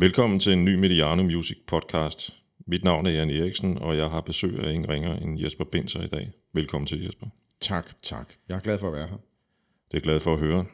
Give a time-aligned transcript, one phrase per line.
[0.00, 2.34] Velkommen til en ny Mediano Music podcast.
[2.66, 6.02] Mit navn er Jan Eriksen, og jeg har besøg af ingen ringer end Jesper Binser
[6.02, 6.30] i dag.
[6.52, 7.26] Velkommen til, Jesper.
[7.60, 8.32] Tak, tak.
[8.48, 9.16] Jeg er glad for at være her.
[9.16, 9.20] Det
[9.90, 10.64] er jeg glad for at høre.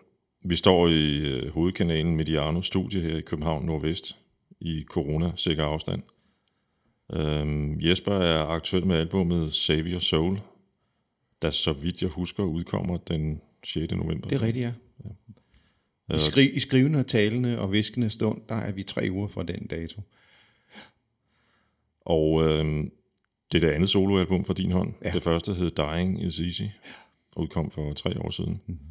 [0.44, 4.16] Vi står i øh, hovedkanalen Mediano Studie her i København Nordvest
[4.60, 6.02] i corona-sikker afstand.
[7.12, 10.40] Øhm, Jesper er aktuel med albumet Save Your Soul,
[11.42, 13.92] der så vidt jeg husker udkommer den 6.
[13.92, 14.28] november.
[14.28, 14.72] Det er rigtigt, ja.
[16.08, 19.42] I, skri, I skrivende og talende og viskende stund, der er vi tre uger fra
[19.42, 20.02] den dato.
[22.00, 22.92] Og øhm,
[23.52, 24.94] det er det andet soloalbum fra din hånd.
[25.04, 25.10] Ja.
[25.10, 26.62] Det første hed Dying is Easy,
[27.36, 28.60] og udkom for tre år siden.
[28.66, 28.86] Mm-hmm.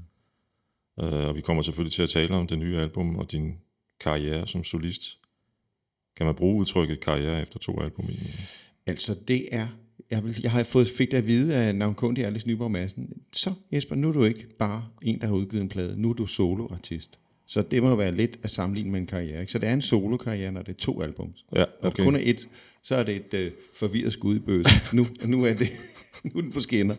[0.97, 3.57] Uh, og vi kommer selvfølgelig til at tale om det nye album og din
[3.99, 5.19] karriere som solist.
[6.17, 8.19] Kan man bruge udtrykket karriere efter to album i?
[8.85, 9.67] Altså, det er...
[10.13, 13.09] Jeg, jeg har fået fik det at vide af navnkundig Alice Nyborg Madsen.
[13.33, 16.01] Så Jesper, nu er du ikke bare en, der har udgivet en plade.
[16.01, 17.19] Nu er du soloartist.
[17.45, 19.39] Så det må være lidt at sammenligne med en karriere.
[19.39, 19.51] Ikke?
[19.51, 21.45] Så det er en solokarriere, når det er to albums.
[21.55, 21.95] Ja, Når okay.
[21.95, 22.47] det kun er et,
[22.83, 24.77] så er det et øh, forvirret skud i bøsen.
[24.93, 25.67] Nu, nu er det
[26.23, 26.95] nu er den på skinner.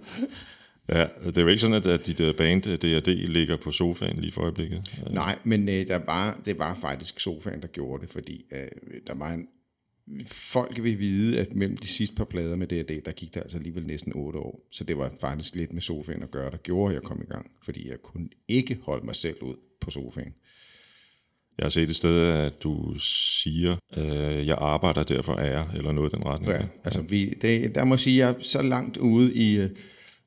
[0.88, 3.70] Ja, det er jo ikke sådan, at, at dit øh, band øh, D&D ligger på
[3.70, 4.82] sofaen lige for øjeblikket.
[5.06, 5.14] Ja.
[5.14, 8.68] Nej, men øh, der var, det var faktisk sofaen, der gjorde det, fordi øh,
[9.06, 9.46] der var en...
[10.26, 13.58] Folk vil vide, at mellem de sidste par plader med D&D, der gik der altså
[13.58, 14.68] alligevel næsten otte år.
[14.70, 17.32] Så det var faktisk lidt med sofaen at gøre, der gjorde, at jeg kom i
[17.32, 17.50] gang.
[17.62, 20.34] Fordi jeg kunne ikke holde mig selv ud på sofaen.
[21.58, 26.12] Jeg har set et sted, at du siger, øh, jeg arbejder derfor ære, eller noget
[26.12, 26.52] i den retning.
[26.52, 29.58] Ja, altså vi, det, der må jeg sige, at jeg er så langt ude i,
[29.58, 29.70] øh,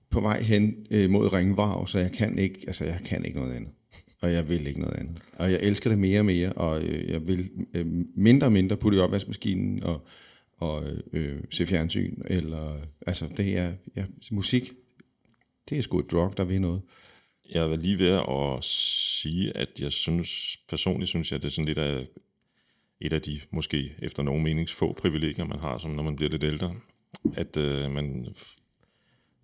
[0.09, 3.53] på vej hen øh, mod ringvrag, så jeg kan ikke, altså jeg kan ikke noget
[3.53, 3.71] andet.
[4.21, 5.21] Og jeg vil ikke noget andet.
[5.33, 8.77] Og jeg elsker det mere og mere, og øh, jeg vil øh, mindre og mindre
[8.77, 10.07] putte i opvaskemaskinen og,
[10.57, 12.21] og øh, se fjernsyn.
[12.25, 14.71] Eller, altså det er ja, musik,
[15.69, 16.81] det er sgu et drug, der vil noget.
[17.53, 21.51] Jeg var lige ved at sige, at jeg synes, personligt synes jeg, at det er
[21.51, 22.07] sådan lidt af
[23.01, 26.29] et af de, måske efter nogen menings, få privilegier, man har, som når man bliver
[26.29, 26.75] lidt ældre,
[27.35, 28.27] at øh, man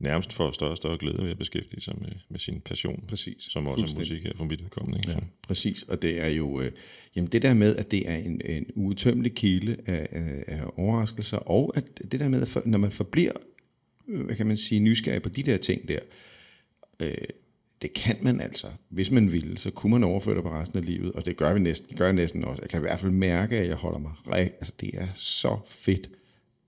[0.03, 3.44] nærmest får større og større glæde ved at beskæftige sig med, med sin passion, Præcis.
[3.44, 5.00] som også er musik her for mit vedkommende.
[5.00, 5.12] Ikke?
[5.12, 5.84] Ja, præcis.
[5.84, 6.72] Og det er jo, øh,
[7.16, 11.38] jamen det der med, at det er en, en uudtømmelig kilde af, af, af overraskelser,
[11.38, 13.34] og at det der med, at for, når man forbliver,
[14.08, 16.00] øh, hvad kan man sige, nysgerrig på de der ting der,
[17.02, 17.16] øh,
[17.81, 20.86] det kan man altså, hvis man ville, så kunne man overføre det på resten af
[20.86, 22.62] livet, og det gør vi næsten, gør jeg næsten også.
[22.62, 25.58] Jeg kan i hvert fald mærke, at jeg holder mig re- altså det er så
[25.69, 26.09] fedt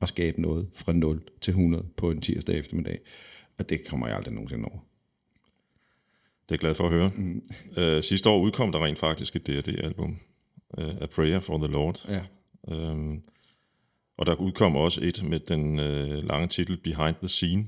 [0.06, 3.00] at skabe noget fra 0 til 100 på en tirsdag eftermiddag,
[3.58, 4.80] og det kommer jeg aldrig nogensinde over.
[4.80, 7.12] det er jeg glad for at høre.
[7.16, 7.42] Mm.
[7.78, 10.18] Øh, sidste år udkom der rent faktisk et D&D-album,
[10.78, 12.06] øh, A Prayer for the Lord.
[12.10, 12.24] Ja.
[12.74, 13.22] Øhm,
[14.18, 17.68] og der udkom også et med den øh, lange titel Behind the Scene,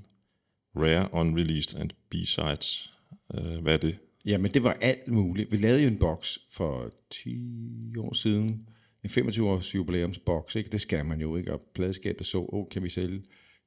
[0.76, 2.94] Rare, Unreleased and B-Sides.
[3.34, 3.98] Øh, hvad er det?
[4.26, 5.52] Jamen, det var alt muligt.
[5.52, 8.68] Vi lavede jo en boks for 10 år siden.
[9.04, 10.70] En 25-års jubilæumsboks, ikke?
[10.70, 11.54] Det skal man jo ikke.
[11.54, 13.24] Og pladeskabet så, åh, oh, kan vi sælge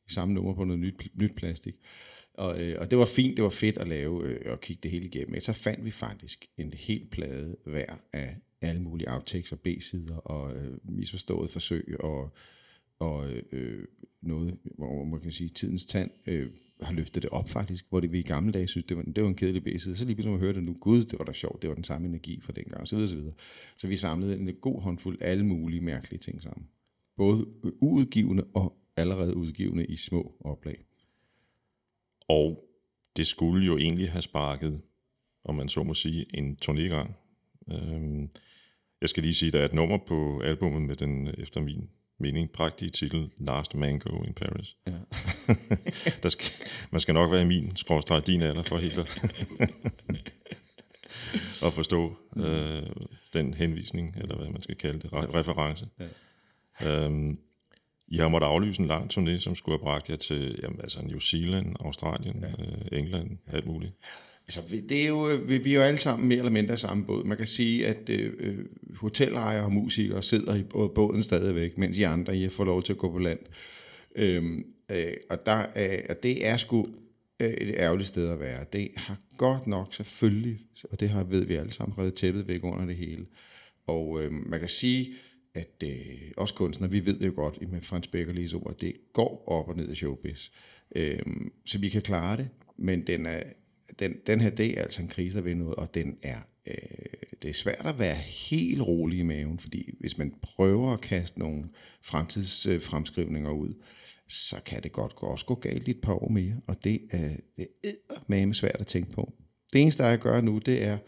[0.08, 1.74] samme nummer på noget nyt, nyt plastik.
[2.34, 4.90] Og, øh, og det var fint, det var fedt at lave øh, og kigge det
[4.90, 5.30] hele igennem.
[5.30, 10.16] Men så fandt vi faktisk en hel plade hver af alle mulige outtakes og B-sider
[10.16, 12.32] og øh, misforstået forsøg og,
[13.00, 13.84] og øh,
[14.22, 16.50] noget, hvor man kan sige, tidens tand øh,
[16.82, 19.22] har løftet det op faktisk, hvor det vi i gamle dage synes, det var, det
[19.22, 19.96] var en kedelig B-side.
[19.96, 21.84] Så lige pludselig, man hørte det nu, gud, det var da sjovt, det var den
[21.84, 23.34] samme energi fra dengang, så videre, så videre.
[23.76, 26.68] Så vi samlede en god håndfuld alle mulige mærkelige ting sammen.
[27.16, 27.46] Både
[27.80, 30.84] uudgivende og allerede udgivende i små oplag.
[32.28, 32.64] Og
[33.16, 34.80] det skulle jo egentlig have sparket,
[35.44, 37.12] om man så må sige, en turnégang.
[37.72, 38.30] Øhm,
[39.00, 42.50] jeg skal lige sige, der er et nummer på albumet med den, efter min mening,
[42.50, 44.76] prægtige titel Last Mango in Paris.
[44.86, 44.92] Ja.
[46.22, 46.50] der skal,
[46.90, 49.34] man skal nok være i min, skråstreg din alder, for helt at,
[51.80, 52.82] forstå øh,
[53.32, 55.86] den henvisning, eller hvad man skal kalde det, re- reference.
[56.80, 57.04] Ja.
[57.04, 57.38] Øhm,
[58.08, 61.02] I har måttet aflyse en lang turné, som skulle have bragt jer til jamen, altså
[61.02, 62.64] New Zealand, Australien, ja.
[62.64, 63.92] øh, England, alt muligt.
[64.56, 66.76] Altså, det er jo, øh, vi, vi er jo alle sammen mere eller mindre i
[66.76, 67.24] samme båd.
[67.24, 68.64] Man kan sige, at øh, øh
[68.96, 70.62] hotelejere og musikere sidder i
[70.94, 73.38] båden stadigvæk, mens I andre I får lov til at gå på land.
[74.16, 76.86] Øhm, øh, og, der, øh, og det er sgu
[77.42, 78.64] øh, et ærgerligt sted at være.
[78.72, 80.58] Det har godt nok selvfølgelig,
[80.90, 83.26] og det har ved vi alle sammen, reddet tæppet væk under det hele.
[83.86, 85.12] Og øh, man kan sige,
[85.54, 88.92] at øh, også kunstnere, vi ved det jo godt med Frans Beckerlis ord, at det
[89.12, 90.48] går op og ned i showbiz.
[90.96, 91.18] Øh,
[91.66, 92.48] så vi kan klare det,
[92.78, 93.42] men den, er,
[93.98, 96.74] den, den her, det er altså en krise, der vil noget, og den er, øh,
[97.42, 101.38] det er svært at være helt rolig i maven, fordi hvis man prøver at kaste
[101.38, 101.64] nogle
[102.02, 103.74] fremtidsfremskrivninger ud,
[104.28, 107.00] så kan det godt gå, også gå galt i et par år mere, og det
[107.10, 107.66] er, det
[108.28, 109.32] er svært at tænke på.
[109.72, 110.98] Det eneste, jeg gør nu, det er,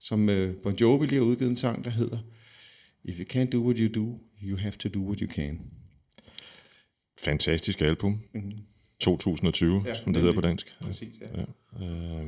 [0.00, 2.18] som øh, Bon Jovi lige har udgivet en sang, der hedder
[3.04, 5.60] If you can't do what you do, you have to do what you can.
[7.18, 8.20] Fantastisk album.
[8.34, 8.58] Mm-hmm.
[9.00, 10.76] 2020, ja, som det hedder på dansk.
[10.80, 11.40] Præcis, ja.
[11.40, 11.84] ja.
[11.84, 12.26] Øh,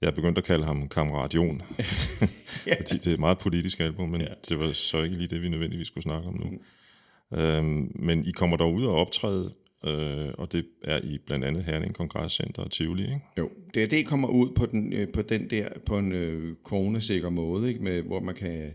[0.00, 1.62] jeg er begyndt at kalde ham Kammerat Jon,
[2.66, 2.76] ja.
[2.80, 4.26] fordi det er et meget politisk album, men ja.
[4.48, 6.44] det var så ikke lige det, vi nødvendigvis skulle snakke om nu.
[6.44, 7.38] Mm.
[7.38, 9.52] Øhm, men I kommer dog ud og optræde,
[9.84, 13.20] øh, og det er i blandt andet Herning Kongresscenter og Tivoli, ikke?
[13.38, 17.30] Jo, det, det kommer ud på den, øh, på den der, på en øh, coronasikker
[17.30, 17.84] måde, ikke?
[17.84, 18.74] Med, hvor man kan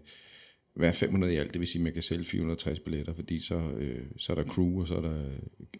[0.75, 3.55] være 500 i alt, det vil sige, at man kan sælge 460 billetter, fordi så,
[3.55, 5.23] øh, så er der crew, og så er der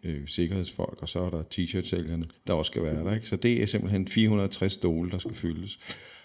[0.04, 3.16] øh, sikkerhedsfolk, og så er der t-shirt-sælgerne, der også skal være der.
[3.16, 3.28] Ikke?
[3.28, 5.80] Så det er simpelthen 460 stole, der skal fyldes.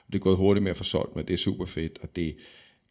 [0.06, 2.16] Og det er gået hurtigt med at få solgt, men det er super fedt, og
[2.16, 2.36] det,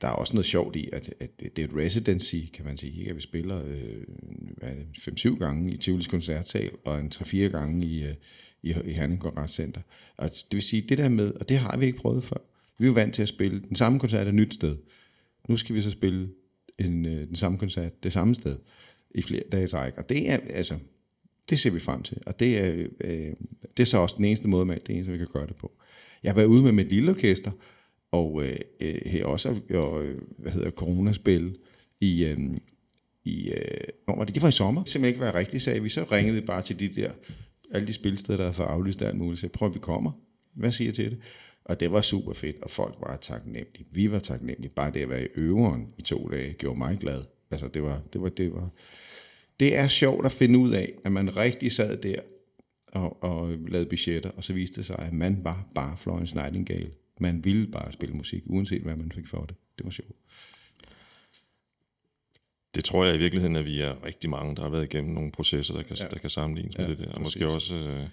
[0.02, 3.02] der er også noget sjovt i, at, at det er et residency, kan man sige.
[3.02, 3.16] Ikke?
[3.16, 4.04] vi spiller øh,
[4.98, 8.14] 5-7 gange i Tivolis Koncertsal, og en 3-4 gange i, øh,
[8.64, 9.82] i, i Herning Kongresscenter.
[10.18, 12.38] Og det vil sige, det der med, og det har vi ikke prøvet før.
[12.78, 14.78] Vi er jo vant til at spille den samme koncert et nyt sted
[15.50, 16.30] nu skal vi så spille
[16.80, 18.58] en, øh, den samme koncert det samme sted
[19.16, 19.98] i flere dage træk.
[19.98, 20.78] Og det er, altså,
[21.50, 22.18] det ser vi frem til.
[22.26, 23.34] Og det er, øh,
[23.78, 25.72] det er så også den eneste måde, det eneste, vi kan gøre det på.
[26.24, 27.52] Jeg har været ude med mit lille orkester,
[28.12, 31.58] og øh, øh her også, og, øh, hvad hedder coronaspil
[32.02, 32.38] i, øh,
[33.26, 35.90] i øh, det, det var i sommer, simpelthen ikke være rigtigt, sagde vi.
[35.90, 37.12] Så ringede vi bare til de der,
[37.72, 40.12] alle de spilsteder, der havde for aflyst alt muligt, så prøv at vi kommer.
[40.54, 41.20] Hvad siger til det?
[41.66, 43.86] Og det var super fedt, og folk var taknemmelige.
[43.92, 44.72] Vi var taknemmelige.
[44.76, 47.24] Bare det at være i øveren i to dage gjorde mig glad.
[47.52, 48.70] Altså det var, det var, det var,
[49.60, 52.16] det er sjovt at finde ud af, at man rigtig sad der
[52.88, 56.92] og, og lavede budgetter, og så viste det sig, at man var bare Florence Nightingale.
[57.20, 59.56] Man ville bare spille musik, uanset hvad man fik for det.
[59.78, 60.16] Det var sjovt.
[62.76, 65.32] Det tror jeg i virkeligheden, at vi er rigtig mange, der har været igennem nogle
[65.32, 66.08] processer, der kan, ja.
[66.08, 67.12] der kan sammenlignes ja, med det der.
[67.12, 68.08] Og måske, også, øh,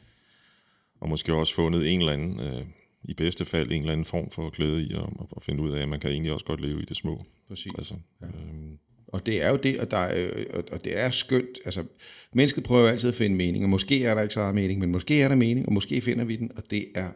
[1.00, 2.66] og måske også fundet en eller anden øh,
[3.04, 5.02] i bedste fald en eller anden form for glæde i at,
[5.36, 7.26] at finde ud af, at man kan egentlig også godt leve i det små.
[7.48, 7.72] Præcis.
[7.78, 8.26] Altså, ja.
[8.26, 8.78] øhm.
[9.06, 11.58] Og det er jo det, og, der er, og det er skønt.
[11.64, 11.84] Altså,
[12.32, 14.92] mennesket prøver altid at finde mening, og måske er der ikke så meget mening, men
[14.92, 17.10] måske er der mening, og måske finder vi den, og det er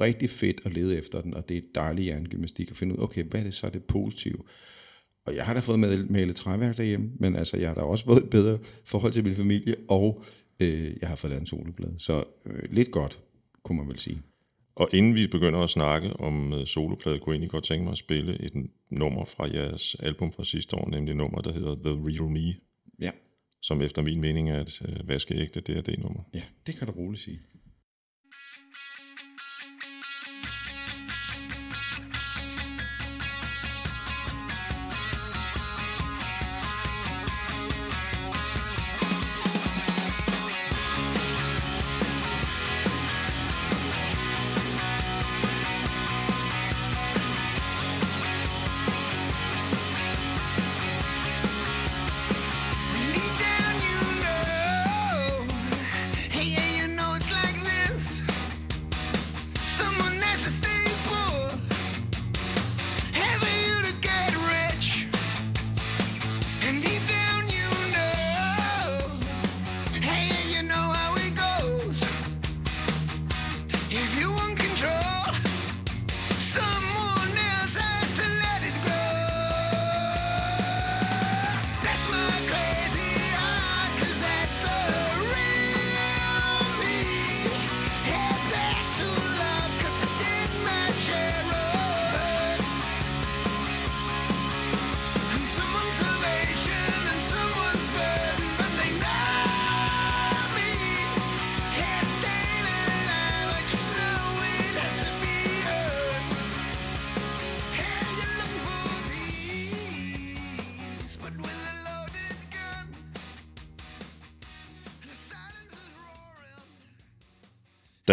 [0.00, 3.24] rigtig fedt at lede efter den, og det er dejlig hjernegymnastik at finde ud, okay,
[3.24, 4.38] hvad er det så det positive?
[5.26, 8.04] Og jeg har da fået med, malet træværk derhjemme, men altså, jeg har da også
[8.04, 10.22] fået et bedre forhold til min familie, og
[10.60, 11.98] øh, jeg har fået lavet en soloblad.
[11.98, 13.18] Så øh, lidt godt,
[13.62, 14.22] kunne man vel sige.
[14.76, 17.92] Og inden vi begynder at snakke om uh, soloplade, kunne jeg egentlig godt tænke mig
[17.92, 18.52] at spille et
[18.90, 22.54] nummer fra jeres album fra sidste år, nemlig nummer, der hedder The Real Me.
[23.00, 23.10] Ja.
[23.60, 26.20] Som efter min mening er et uh, vaskeægte DRD-nummer.
[26.34, 27.40] Ja, det kan du roligt sige.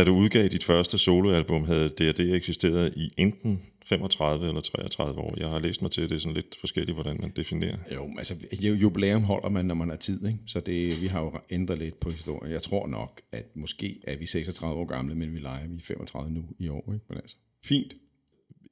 [0.01, 5.33] Da du udgav dit første soloalbum, havde D&D eksisteret i enten 35 eller 33 år.
[5.37, 7.77] Jeg har læst mig til, at det er sådan lidt forskelligt, hvordan man definerer.
[7.95, 8.35] Jo, altså
[8.81, 10.39] jubilæum holder man, når man har tid, ikke?
[10.45, 12.53] så det, vi har jo ændret lidt på historien.
[12.53, 15.85] Jeg tror nok, at måske er vi 36 år gamle, men vi leger vi er
[15.85, 16.93] 35 nu i år.
[16.93, 17.05] Ikke?
[17.09, 17.95] Men altså, fint.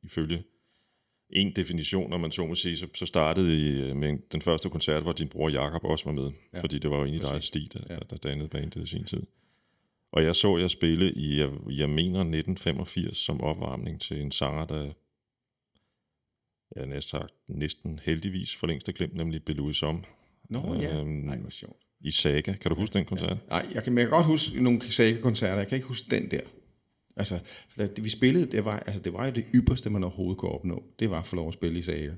[0.04, 0.44] Ifølge
[1.30, 4.70] en definition, når man så må sige, så, så startede I øh, med den første
[4.70, 7.44] koncert, hvor din bror Jakob også var med, ja, fordi det var jo egentlig dig
[7.44, 8.00] Stig, der, ja.
[8.10, 9.22] der dannede bandet i sin tid.
[10.12, 14.66] Og jeg så jer spille i, jeg, jeg mener 1985 som opvarmning til en sanger,
[14.66, 14.92] der
[16.76, 20.04] jeg næsten, næsten heldigvis for længst har glemt, nemlig Belouis Om.
[20.50, 21.78] Nå ja, øhm, Nej, hvor sjovt.
[22.02, 22.54] I Saga.
[22.54, 23.30] Kan du huske den koncert?
[23.30, 23.36] Ja.
[23.50, 25.58] Nej, jeg kan, jeg kan godt huske nogle Saga-koncerter.
[25.58, 26.42] Jeg kan ikke huske den der.
[27.16, 27.40] Altså,
[27.78, 30.84] det, vi spillede, det var, altså, det var jo det ypperste, man overhovedet kunne opnå.
[31.00, 32.14] Det var at få lov at spille i Saga.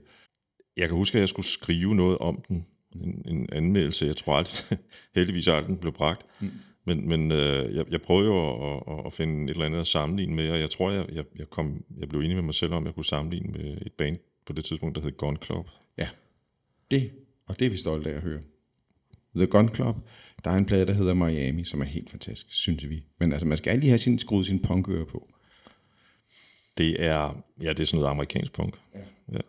[0.77, 4.05] jeg kan huske, at jeg skulle skrive noget om den, en, en anmeldelse.
[4.05, 4.79] Jeg tror aldrig,
[5.15, 6.25] heldigvis aldrig den blev bragt.
[6.39, 6.51] Mm.
[6.85, 9.87] Men, men øh, jeg, jeg prøvede jo at, at, at finde et eller andet at
[9.87, 12.73] sammenligne med, og jeg tror, jeg, jeg, jeg, kom, jeg blev enig med mig selv
[12.73, 15.67] om, at jeg kunne sammenligne med et band på det tidspunkt, der hed Gun Club.
[15.97, 16.09] Ja,
[16.91, 17.11] det,
[17.47, 18.41] og det er vi stolte af at høre.
[19.35, 19.95] The Gun Club,
[20.43, 23.05] der er en plade, der hedder Miami, som er helt fantastisk, synes vi.
[23.19, 25.29] Men altså, man skal lige have sin, skruet sin punkører på.
[26.77, 28.75] Det er, ja, det er sådan noget amerikansk punk.
[28.95, 28.99] Ja.
[29.31, 29.39] ja.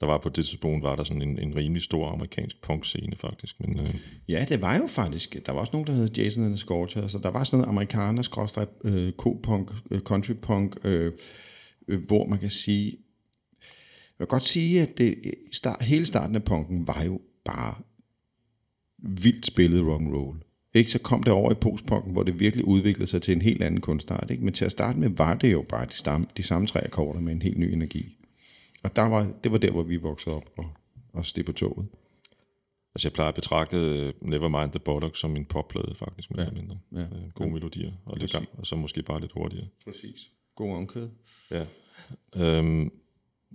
[0.00, 3.60] Der var på det tidspunkt, var der sådan en, en rimelig stor amerikansk punkscene faktisk.
[3.60, 3.94] Men, øh...
[4.28, 5.46] Ja, det var jo faktisk.
[5.46, 7.72] Der var også nogen, der hed Jason and the Scorcher, så der var sådan noget
[7.72, 11.12] amerikaner, skråstrej, øh, co-punk, øh, country-punk, øh,
[11.88, 12.86] øh, hvor man kan sige,
[14.18, 17.74] jeg vil godt sige, at det, øh, start, hele starten af punken var jo bare
[18.98, 20.38] vildt spillet rock and roll.
[20.74, 20.90] Ikke?
[20.90, 23.80] Så kom det over i postpunken, hvor det virkelig udviklede sig til en helt anden
[23.80, 24.30] kunstart.
[24.30, 24.44] Ikke?
[24.44, 27.20] Men til at starte med var det jo bare de, samme, de samme tre akkorder
[27.20, 28.17] med en helt ny energi.
[28.84, 30.70] Og der var, det var der, hvor vi voksede op og,
[31.12, 31.86] og steg på toget.
[32.94, 36.50] Altså jeg plejer at betragte øh, Nevermind the Bollocks som en popplade faktisk, med ja.
[36.50, 36.78] mindre.
[36.92, 37.00] Ja.
[37.00, 37.54] Øh, gode ja.
[37.54, 39.66] melodier, og, lidt, og så måske bare lidt hurtigere.
[39.84, 40.32] Præcis.
[40.54, 41.08] God omkød.
[41.50, 41.66] Ja.
[42.36, 42.92] Øhm,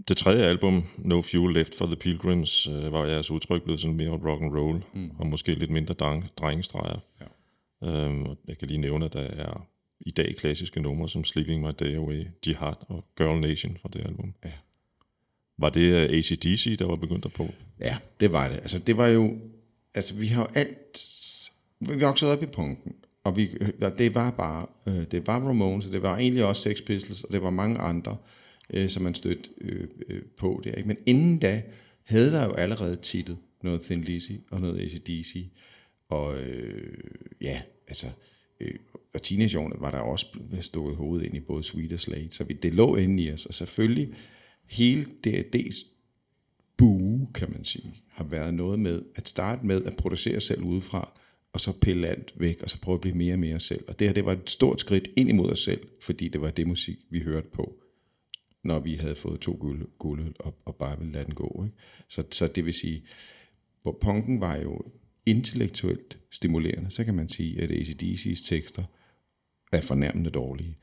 [0.08, 3.98] det tredje album, No Fuel Left for the Pilgrims, øh, var jeres udtryk blevet sådan
[3.98, 5.12] mere rock and roll mm.
[5.20, 7.00] og måske lidt mindre dreng, drengestreger.
[7.22, 7.26] Ja.
[7.88, 9.68] Øhm, jeg kan lige nævne, at der er
[10.00, 14.06] i dag klassiske numre som Sleeping My Day Away, Jihad og Girl Nation fra det
[14.06, 14.34] album.
[14.46, 14.52] Ja.
[15.58, 17.54] Var det øh, ACDC, der var begyndt på?
[17.80, 18.56] Ja, det var det.
[18.56, 19.38] Altså, det var jo...
[19.96, 21.06] Altså, vi har jo alt...
[21.80, 24.66] Vi voksede op i punken, og vi, øh, det var bare...
[24.88, 28.18] Øh, det var Ramones, det var egentlig også Sex Pistols, og det var mange andre,
[28.70, 30.72] øh, som man stødte øh, øh, på der.
[30.72, 30.88] Ikke?
[30.88, 31.62] Men inden da
[32.04, 35.48] havde der jo allerede titlet noget Thin Lizzy og noget ACDC.
[36.10, 37.04] Og øh,
[37.42, 38.08] ja, altså...
[38.60, 38.76] Øh,
[39.14, 40.26] og teenageårene var der også
[40.62, 43.46] stukket hovedet ind i både Sweet og Slate, så vi, det lå inde i os.
[43.46, 44.10] Og selvfølgelig
[44.74, 45.88] hele DAD's
[46.78, 51.20] bue, kan man sige, har været noget med at starte med at producere selv udefra,
[51.54, 53.84] og så pille alt væk, og så prøve at blive mere og mere selv.
[53.88, 56.52] Og det her, det var et stort skridt ind imod os selv, fordi det var
[56.52, 57.76] det musik, vi hørte på,
[58.64, 61.64] når vi havde fået to guld, guld og, og bare ville lade den gå.
[61.66, 61.78] Ikke?
[62.10, 63.04] Så, så det vil sige,
[63.82, 64.82] hvor punken var jo
[65.26, 68.84] intellektuelt stimulerende, så kan man sige, at ACDC's tekster
[69.72, 70.78] er fornærmende dårlige.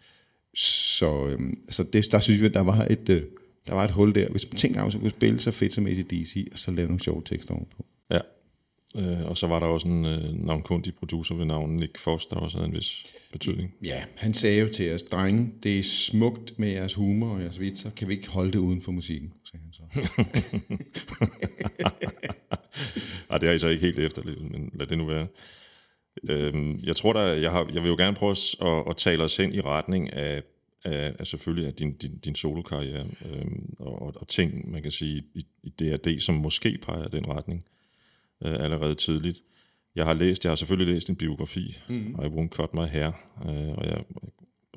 [0.54, 3.22] Så, øhm, så det, der synes vi, der var et, øh,
[3.66, 4.28] der var et hul der.
[4.28, 7.00] Hvis man tænker, at man kunne spille så fedt som ACDC, og så lave nogle
[7.00, 7.84] sjove tekster ovenpå.
[8.10, 8.20] Ja,
[8.96, 12.36] øh, og så var der også en øh, navnkundig producer ved navn Nick Foss, der
[12.36, 13.74] også havde en vis betydning.
[13.82, 17.60] Ja, han sagde jo til os, drenge, det er smukt med jeres humor og jeres
[17.60, 19.82] vitser, kan vi ikke holde det uden for musikken, sagde han så.
[23.30, 25.26] Ej, det har I så ikke helt efterlevet, men lad det nu være.
[26.28, 29.36] Øhm, jeg tror da, jeg, har, jeg vil jo gerne prøve at, at tale os
[29.36, 30.42] hen i retning af
[30.84, 35.24] af, af selvfølgelig af din, din, din solokarriere øhm, og, og ting, man kan sige,
[35.34, 37.64] i, i DRD, som måske peger den retning
[38.44, 39.42] øh, allerede tidligt.
[39.94, 42.14] Jeg har læst, jeg har selvfølgelig læst en biografi, mm.
[42.14, 43.10] og I won't cut my hair,
[43.44, 44.04] øh, og jeg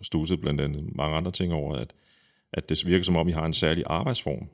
[0.02, 1.94] stussede blandt andet mange andre ting over, at,
[2.54, 4.50] at det virker som om, I har en særlig arbejdsform.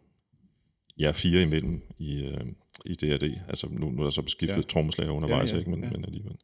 [0.97, 2.45] Jeg er fire imellem i, øh,
[2.85, 3.39] i DRD.
[3.47, 4.61] Altså nu, nu er der så beskiftet ja.
[4.61, 5.71] trommeslager undervejs, ja, ja, ikke?
[5.71, 5.89] Men, ja.
[5.89, 6.35] men alligevel.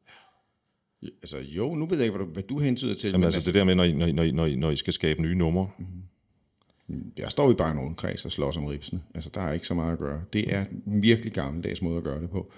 [1.21, 3.07] Altså jo, nu ved jeg ikke, hvad du, hvad du hentyder til.
[3.07, 4.75] Jamen men altså, altså det der med, når I, når, I, når, I, når I
[4.75, 5.69] skal skabe nye numre.
[5.77, 7.11] Mm-hmm.
[7.17, 9.01] Jeg står i bare en rundkreds og slås om ripsene.
[9.15, 10.21] Altså der er ikke så meget at gøre.
[10.33, 12.51] Det er en virkelig gammeldags måde at gøre det på.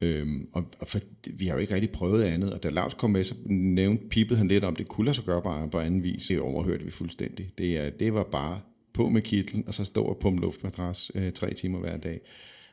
[0.00, 3.10] Øhm, og, og for, vi har jo ikke rigtig prøvet andet, og da Lars kom
[3.10, 6.02] med, så nævnte Pipet han lidt om, det kunne lade sig gøre bare på anden
[6.02, 6.26] vis.
[6.26, 7.52] Det overhørte vi fuldstændig.
[7.58, 8.60] Det, er, det var bare
[8.92, 12.20] på med kitlen, og så stå og pumpe luftmadras øh, tre timer hver dag.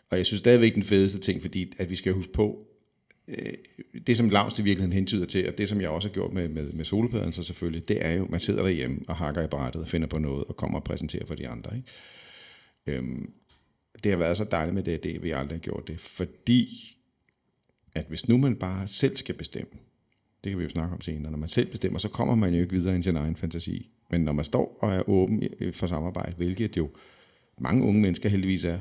[0.10, 2.68] Og jeg synes stadigvæk den fedeste ting, fordi at vi skal huske på,
[3.28, 3.54] Øh,
[4.08, 6.50] det, som Lars i virkeligheden hentyder til, og det, som jeg også har gjort med,
[6.50, 9.82] med, med solpadden så selvfølgelig, det er jo, man sidder derhjemme og hakker i brættet
[9.82, 11.72] og finder på noget, og kommer og præsenterer for de andre.
[11.78, 12.98] Ikke?
[12.98, 13.34] Øhm,
[14.04, 16.98] det har været så dejligt med det, det vi aldrig har gjort det, fordi
[17.96, 19.72] at hvis nu man bare selv skal bestemme,
[20.44, 22.62] det kan vi jo snakke om senere, når man selv bestemmer, så kommer man jo
[22.62, 23.90] ikke videre end sin egen fantasi.
[24.12, 26.90] Men når man står og er åben øh, for samarbejde, hvilket jo
[27.58, 28.80] mange unge mennesker heldigvis er,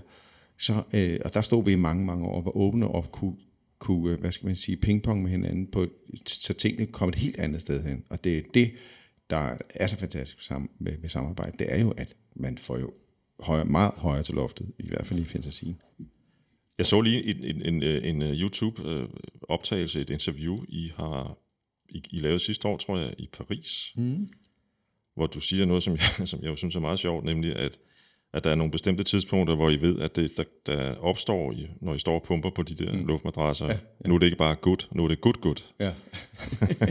[0.58, 3.36] så, øh, og der stod vi i mange, mange år, var åbne og kunne
[3.78, 5.86] kunne, øh, hvad skal man sige, pingpong med hinanden, på,
[6.26, 8.04] så tingene kom et helt andet sted hen.
[8.08, 8.72] Og det er det,
[9.30, 12.92] der er så fantastisk med, med samarbejde, det er jo, at man får jo
[13.40, 15.82] højere, meget højere til loftet, i hvert fald i fantasien.
[16.78, 21.38] Jeg så lige en, en, en, øh, en øh, YouTube-optagelse, et interview, I har
[21.88, 24.28] I, I lavet sidste år, tror jeg, i Paris, mm.
[25.14, 27.78] hvor du siger noget, som jeg, som jeg jo synes er meget sjovt, nemlig at
[28.34, 31.94] at der er nogle bestemte tidspunkter, hvor I ved, at det, der, der opstår, når
[31.94, 33.06] I står og pumper på de der mm.
[33.06, 34.08] luftmadrasser, ja, ja.
[34.08, 35.64] nu er det ikke bare good, nu er det good good.
[35.80, 35.92] Ja.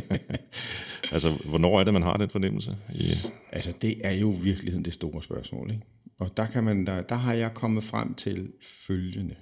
[1.13, 2.77] altså, hvornår er det, man har den fornemmelse?
[2.95, 3.03] I...
[3.51, 5.71] Altså, det er jo virkeligheden det store spørgsmål.
[5.71, 5.81] Ikke?
[6.19, 8.51] Og der, kan man, der, der har jeg kommet frem til
[8.88, 9.35] følgende.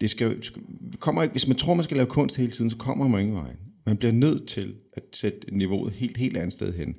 [0.00, 0.42] Det skal,
[0.98, 3.36] kommer ikke, hvis man tror, man skal lave kunst hele tiden, så kommer man ingen
[3.36, 3.50] vej.
[3.86, 6.96] Man bliver nødt til at sætte niveauet helt, helt andet sted hen.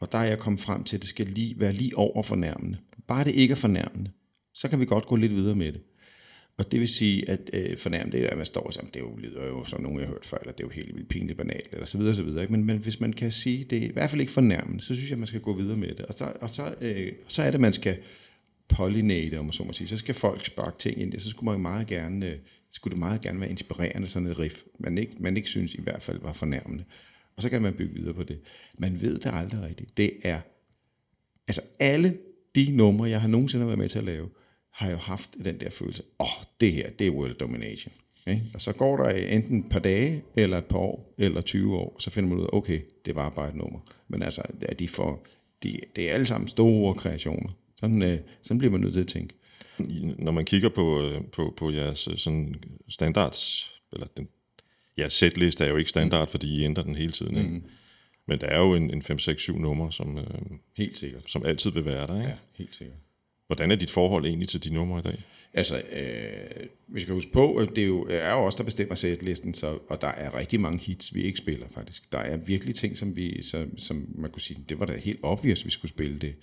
[0.00, 2.78] Og der er jeg kommet frem til, at det skal lige, være lige over fornærmende.
[3.06, 4.10] Bare det ikke er fornærmende,
[4.54, 5.80] så kan vi godt gå lidt videre med det.
[6.56, 8.96] Og det vil sige, at øh, fornærmende, det er, at man står og siger, det
[8.96, 10.94] er jo, lyder jo som nogen, jeg har hørt før, eller det er jo helt
[10.94, 12.42] vildt pinligt banalt, eller så videre, så videre.
[12.42, 12.52] Ikke?
[12.52, 15.10] Men, men hvis man kan sige, det er i hvert fald ikke fornærmende, så synes
[15.10, 16.06] jeg, man skal gå videre med det.
[16.06, 17.96] Og så, og så, øh, så er det, man skal
[18.68, 19.88] pollinate, om man så må sige.
[19.88, 22.36] Så skal folk sparke ting ind, så skulle man meget gerne, øh,
[22.70, 25.80] skulle det meget gerne være inspirerende, sådan et riff, man ikke, man ikke synes i
[25.80, 26.84] hvert fald var fornærmende.
[27.36, 28.40] Og så kan man bygge videre på det.
[28.78, 29.96] Man ved det aldrig rigtigt.
[29.96, 30.40] Det er,
[31.48, 32.18] altså alle
[32.54, 34.28] de numre, jeg har nogensinde været med til at lave,
[34.72, 37.92] har jeg jo haft den der følelse, åh, oh, det her, det er world domination.
[38.26, 38.42] Ikke?
[38.54, 41.96] Og så går der enten et par dage, eller et par år, eller 20 år,
[41.98, 43.78] så finder man ud af, okay, det var bare et nummer.
[44.08, 45.26] Men altså, er de for,
[45.62, 47.50] de, det er alle sammen store kreationer.
[47.76, 49.34] Sådan, øh, sådan bliver man nødt til at tænke.
[50.18, 52.54] Når man kigger på, øh, på, på jeres øh, sådan
[52.88, 54.28] standards, eller den,
[54.98, 57.36] jeres setliste er jo ikke standard, fordi I ændrer den hele tiden.
[57.36, 57.50] Ikke?
[57.50, 57.62] Mm.
[58.28, 60.24] Men der er jo en, en 5-6-7 nummer, som, øh,
[60.76, 61.22] helt sikkert.
[61.26, 62.16] som altid vil være der.
[62.16, 62.28] Ikke?
[62.28, 62.96] Ja, helt sikkert.
[63.46, 65.22] Hvordan er dit forhold egentlig til de numre i dag?
[65.54, 68.94] Altså, øh, vi skal huske på, at det er jo, er jo os, der bestemmer
[68.94, 72.12] setlisten, så, og der er rigtig mange hits, vi ikke spiller faktisk.
[72.12, 75.20] Der er virkelig ting, som, vi, som, som man kunne sige, det var da helt
[75.22, 76.34] obvious, vi skulle spille det.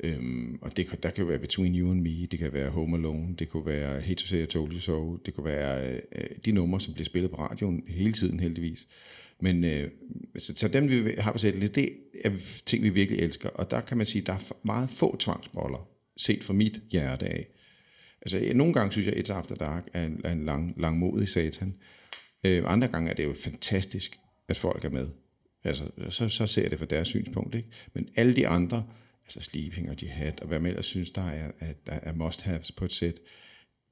[0.00, 3.34] Øhm, og det, der kan være Between You and Me, det kan være Home Alone,
[3.38, 6.52] det kunne være Hate to Say I Told You So, det kunne være øh, de
[6.52, 8.88] numre, som bliver spillet på radioen hele tiden heldigvis.
[9.44, 9.90] Men øh,
[10.38, 11.90] så, så dem, vi har på setlisten, det
[12.24, 12.30] er
[12.66, 13.48] ting, vi virkelig elsker.
[13.48, 17.48] Og der kan man sige, der er meget få tvangsboller set fra mit hjerte af.
[18.22, 21.28] Altså, nogle gange synes jeg, et It's After Dark er en, er en lang, langmodig
[21.28, 21.74] satan.
[22.46, 25.08] Øh, andre gange er det jo fantastisk, at folk er med.
[25.64, 27.54] Altså, så, så ser jeg det fra deres synspunkt.
[27.54, 27.68] Ikke?
[27.94, 28.86] Men alle de andre,
[29.24, 32.84] altså Sleeping og Jihad, og hvad man ellers synes, der er, er, er must-haves på
[32.84, 33.20] et sæt,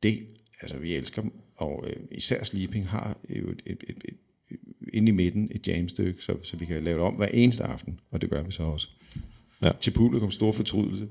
[0.02, 0.26] det,
[0.60, 4.16] altså vi elsker dem, og øh, især Sleeping har jo et, et, et, et,
[4.92, 8.00] inde i midten et jamstykke, så, så vi kan lave det om hver eneste aften,
[8.10, 8.88] og det gør vi så også.
[9.62, 9.70] Ja.
[9.80, 11.08] Til publikum stor fortrydelse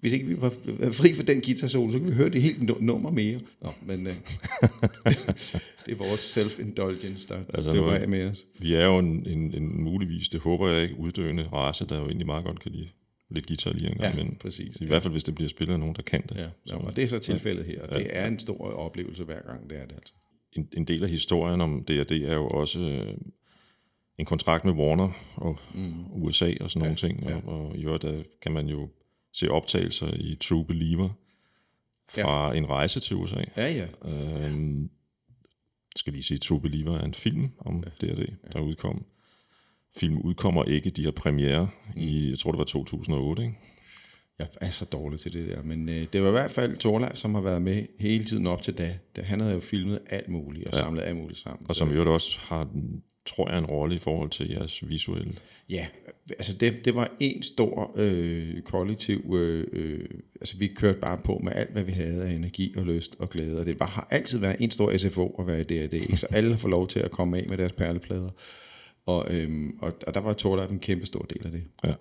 [0.00, 0.50] hvis ikke vi var
[0.92, 3.40] fri for den guitar solo, så kunne vi høre det helt nummer mere.
[3.62, 4.12] Nå, men uh,
[5.86, 8.44] det er vores self-indulgence, der altså, løber med os.
[8.58, 12.04] Vi er jo en, en, en muligvis, det håber jeg ikke, uddøende race, der jo
[12.04, 12.88] egentlig meget godt kan lide
[13.30, 14.86] lidt guitar lige engang, ja, men præcis, i ja.
[14.86, 16.36] hvert fald hvis det bliver spillet af nogen, der kan det.
[16.36, 17.98] Ja, ja og det er så tilfældet her, ja.
[17.98, 20.14] det er en stor oplevelse hver gang, det er det altså.
[20.52, 23.14] En, en del af historien om D&D er jo også øh,
[24.18, 26.22] en kontrakt med Warner og mm.
[26.22, 27.36] USA og sådan ja, nogle ting, ja.
[27.36, 28.06] og, og i øvrigt
[28.42, 28.88] kan man jo
[29.32, 31.08] se optagelser i True Believer
[32.08, 32.58] fra ja.
[32.58, 33.44] en rejse til USA.
[33.56, 33.86] Ja, ja.
[34.04, 34.90] Øhm,
[35.96, 38.06] skal lige sige, True Believer er en film om ja.
[38.06, 38.60] D&D, der ja.
[38.60, 39.04] udkom.
[39.96, 43.54] Filmen udkommer ikke, de har premiere i, jeg tror det var 2008, ikke?
[44.40, 47.16] Jeg er så dårlig til det der, men øh, det var i hvert fald Torleif,
[47.16, 48.98] som har været med hele tiden op til da.
[49.22, 50.78] Han havde jo filmet alt muligt og ja.
[50.78, 51.66] samlet alt muligt sammen.
[51.68, 52.68] Og som jo også har
[53.26, 55.32] tror jeg, en rolle i forhold til jeres visuelle?
[55.68, 55.86] Ja,
[56.30, 60.08] altså det, det var en stor øh, kollektiv, øh, øh,
[60.40, 63.30] altså vi kørte bare på med alt, hvad vi havde af energi og lyst og
[63.30, 66.26] glæde, og det var, har altid været en stor SFO at være i D&D, så
[66.30, 68.30] alle har fået lov til at komme af med deres perleplader,
[69.06, 71.62] og, øh, og, og der var Torleif en kæmpe stor del af det.
[71.84, 71.92] Ja.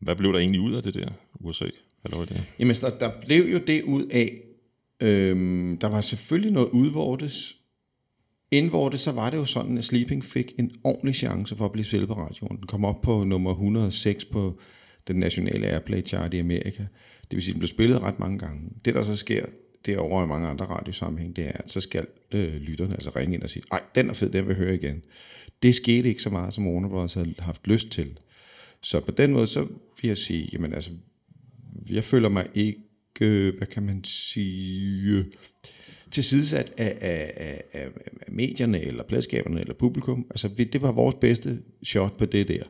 [0.00, 1.08] Hvad blev der egentlig ud af det der
[1.40, 1.66] USA?
[2.02, 2.44] Hvad det?
[2.58, 4.40] Jamen, altså, der, der blev jo det ud af,
[5.00, 7.56] øhm, der var selvfølgelig noget udvortes,
[8.50, 11.84] Indvortes, så var det jo sådan, at Sleeping fik en ordentlig chance for at blive
[11.84, 12.56] spillet på radioen.
[12.56, 14.58] Den kom op på nummer 106 på
[15.08, 16.82] den nationale Airplay chart i Amerika.
[17.22, 18.70] Det vil sige, at den blev spillet ret mange gange.
[18.84, 19.46] Det, der så sker
[19.86, 23.42] derovre i mange andre radiosammenhæng, det er, at så skal øh, lytterne altså ringe ind
[23.42, 25.02] og sige, ej, den er fed, den vil høre igen.
[25.62, 27.14] Det skete ikke så meget, som Warner Bros.
[27.14, 28.18] havde haft lyst til.
[28.86, 29.66] Så på den måde, så
[30.02, 30.90] vil jeg sige, jamen altså,
[31.90, 32.80] jeg føler mig ikke,
[33.58, 35.24] hvad kan man sige,
[36.10, 40.26] tilsidesat af, af, af, af medierne, eller pladskaberne, eller publikum.
[40.30, 42.62] Altså, vi, det var vores bedste shot på det der.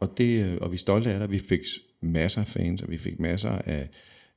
[0.00, 1.30] Og, det, øh, og vi er stolte af det.
[1.30, 1.60] Vi fik
[2.00, 3.88] masser af fans, og vi fik masser af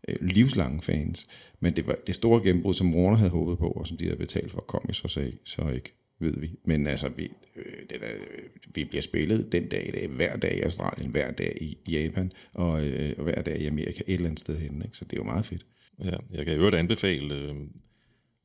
[0.08, 1.28] øh, livslange fans.
[1.60, 4.18] Men det var det store gennembrud, som Warner havde håbet på, og som de havde
[4.18, 5.94] betalt for, kom i så, så ikke,
[6.24, 6.52] ved vi.
[6.64, 8.44] Men altså, vi, øh, det der, øh,
[8.76, 12.32] vi bliver spillet den dag i dag, hver dag i Australien, hver dag i Japan,
[12.54, 14.82] og, øh, og hver dag i Amerika, et eller andet sted hen.
[14.82, 14.98] Ikke?
[14.98, 15.66] Så det er jo meget fedt.
[16.04, 17.56] Ja, jeg kan i øvrigt anbefale øh,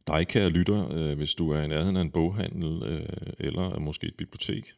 [0.07, 4.07] dig, kære lytter, øh, hvis du er i nærheden af en boghandel, øh, eller måske
[4.07, 4.73] et bibliotek.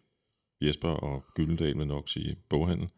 [0.60, 2.88] Jesper og Gyldendal vil nok sige boghandel.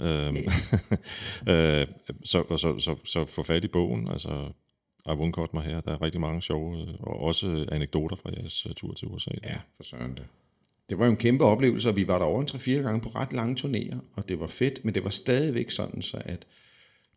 [0.00, 0.28] Øh,
[1.52, 1.86] øh,
[2.24, 4.52] så, så, så, så få fat i bogen, altså
[5.12, 5.80] i won't mig her.
[5.80, 9.30] Der er rigtig mange sjove, øh, og også anekdoter fra jeres øh, tur til USA.
[9.42, 10.24] Ja, for søren det.
[10.90, 13.08] Det var jo en kæmpe oplevelse, og vi var der over en 3-4 gange på
[13.08, 16.46] ret lange turnéer, og det var fedt, men det var stadigvæk sådan, så at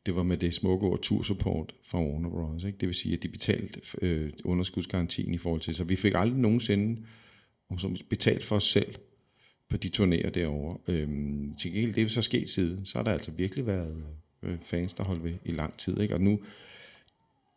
[0.06, 2.64] det var med det smukke ord tursupport fra Warner Bros.
[2.64, 2.78] Ikke?
[2.78, 6.40] Det vil sige, at de betalte øh, underskudsgarantien i forhold til, så vi fik aldrig
[6.40, 7.02] nogensinde
[7.70, 8.96] om så betalt for os selv
[9.70, 10.78] på de turnéer derovre.
[10.88, 14.04] Øhm, til gengæld, det er så sket siden, så har der altså virkelig været
[14.44, 16.00] øh, fans, der holdt ved i lang tid.
[16.02, 16.14] Ikke?
[16.14, 16.40] Og nu,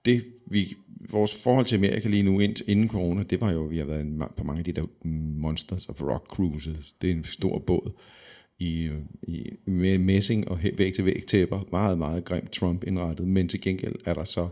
[0.06, 0.76] det, vi,
[1.10, 4.00] vores forhold til Amerika lige nu, ind, inden corona, det var jo, vi har været
[4.00, 5.06] en, på mange af de der
[5.38, 6.92] Monsters of Rock Cruises.
[6.92, 7.92] Det er en stor båd
[8.58, 8.90] i,
[9.22, 11.60] i, med messing og væg til væg tæpper.
[11.70, 13.28] Meget, meget grimt Trump indrettet.
[13.28, 14.48] Men til gengæld er der så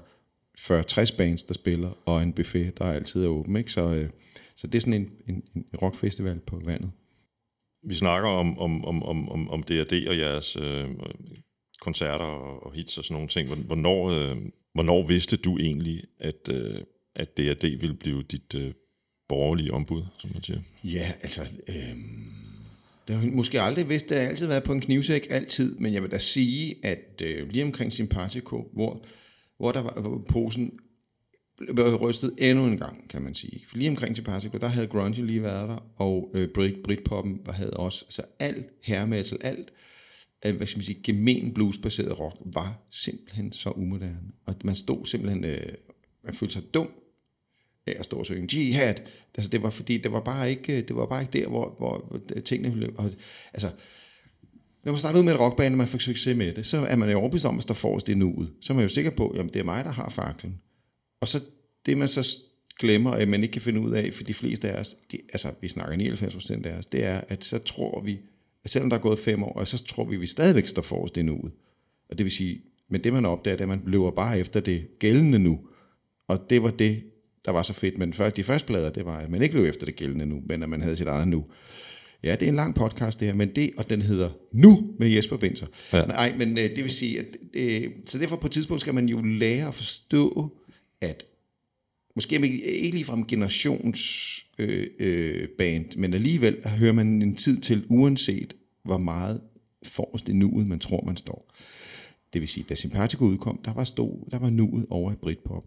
[0.58, 3.56] 40-60 bands, der spiller, og en buffet, der altid er åben.
[3.56, 3.72] Ikke?
[3.72, 4.10] Så, øh,
[4.56, 6.90] så det er sådan en, en, en rockfestival på vandet.
[7.88, 10.88] Vi snakker om, om, om, om, om, om D&D og jeres øh,
[11.80, 13.54] koncerter og, og hits og sådan nogle ting.
[13.54, 14.36] Hvornår, øh,
[14.74, 16.80] hvornår vidste du egentlig, at, øh,
[17.14, 18.72] at D&D ville blive dit øh,
[19.28, 20.60] borgerlige ombud, som man siger?
[20.84, 21.42] Ja, altså...
[21.68, 21.96] Øh,
[23.08, 26.02] det har måske aldrig vidst, det har altid været på en knivsæk, altid, men jeg
[26.02, 29.04] vil da sige, at øh, lige omkring Simpatico, hvor,
[29.58, 30.78] hvor der var hvor posen
[31.58, 33.64] blev rystet endnu en gang, kan man sige.
[33.68, 37.70] For lige omkring Simpatico, der havde grunge lige været der, og øh, Brit, Britpoppen havde
[37.70, 39.93] også, altså alt hair metal, alt øh,
[40.52, 44.18] hvad skal man sige, gemen bluesbaseret rock, var simpelthen så umoderne.
[44.46, 45.72] Og man stod simpelthen, øh,
[46.24, 46.90] man følte sig dum
[47.86, 48.94] af at stå og synge jihad.
[49.34, 51.74] Altså det var fordi, det var bare ikke, øh, det var bare ikke der, hvor,
[51.78, 53.10] hvor tingene blev, og,
[53.54, 53.70] altså,
[54.84, 56.96] når man starter ud med et rockband, og man får succes med det, så er
[56.96, 58.52] man jo overbevist om at der forrest i nuet.
[58.60, 60.60] Så er man jo sikker på, at det er mig, der har faklen.
[61.20, 61.40] Og så
[61.86, 62.38] det, man så
[62.78, 65.50] glemmer, at man ikke kan finde ud af, for de fleste af os, de, altså
[65.60, 68.20] vi snakker 99 procent af os, det er, at så tror vi,
[68.66, 71.22] selvom der er gået fem år, så tror vi, at vi stadigvæk står forrest i
[71.22, 71.52] nuet.
[72.10, 74.60] Og det vil sige, men det man opdager, det er, at man løber bare efter
[74.60, 75.60] det gældende nu.
[76.28, 77.02] Og det var det,
[77.44, 77.98] der var så fedt.
[77.98, 80.42] Men før, de første plader, det var, at man ikke løb efter det gældende nu,
[80.46, 81.44] men at man havde sit eget nu.
[82.22, 85.08] Ja, det er en lang podcast det her, men det, og den hedder Nu med
[85.08, 85.66] Jesper Binser.
[85.92, 86.04] Ja.
[86.04, 89.08] Nej, men øh, det vil sige, at det, så derfor på et tidspunkt skal man
[89.08, 90.56] jo lære at forstå,
[91.00, 91.24] at
[92.16, 98.54] måske ikke ligefrem generationsband, øh, øh, band, men alligevel hører man en tid til, uanset
[98.84, 99.40] hvor meget
[99.86, 101.54] forrest i nuet, man tror, man står.
[102.32, 105.64] Det vil sige, da Simpatico udkom, der var, stå, der var nuet over i Britpop.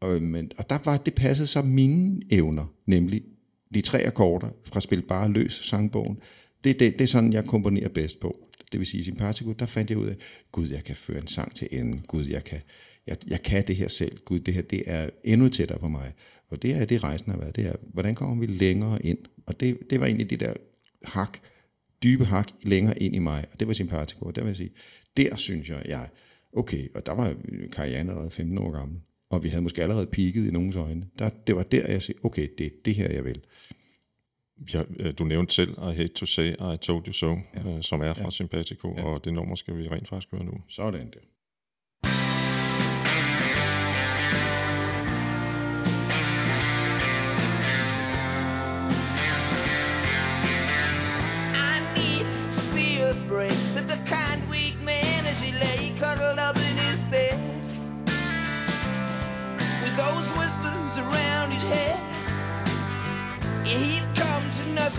[0.00, 3.22] Og, men, og der var det passede så mine evner, nemlig
[3.74, 6.18] de tre akkorder fra Spil Bare Løs sangbogen.
[6.64, 8.38] Det, det, det er sådan, jeg komponerer bedst på.
[8.72, 10.16] Det vil sige, Simpatico, der fandt jeg ud af,
[10.52, 12.00] gud, jeg kan føre en sang til enden.
[12.08, 12.60] Gud, jeg kan,
[13.06, 14.18] jeg, jeg kan det her selv.
[14.24, 16.12] Gud, det her det er endnu tættere på mig.
[16.54, 17.56] Og det er det, rejsen har været.
[17.56, 19.18] Det er, hvordan kommer vi længere ind?
[19.46, 20.54] Og det, det var egentlig det der
[21.04, 21.38] hak,
[22.02, 23.44] dybe hak længere ind i mig.
[23.52, 24.24] Og det var Simpatico.
[24.24, 24.70] Og der vil jeg sige,
[25.16, 26.08] der synes jeg, jeg,
[26.52, 27.34] okay, og der var
[27.72, 29.00] karrieren allerede 15 år gammel
[29.34, 31.06] og vi havde måske allerede peaked i nogens øjne.
[31.18, 33.40] Der, det var der, jeg sagde, okay, det er det her, jeg vil.
[34.74, 37.76] Ja, øh, du nævnte selv I Hate To Say I Told You So, ja.
[37.76, 38.30] Øh, som er fra ja.
[38.30, 39.04] Sympatico, ja.
[39.04, 40.52] og det nummer skal vi rent faktisk høre nu.
[40.68, 41.18] Sådan det.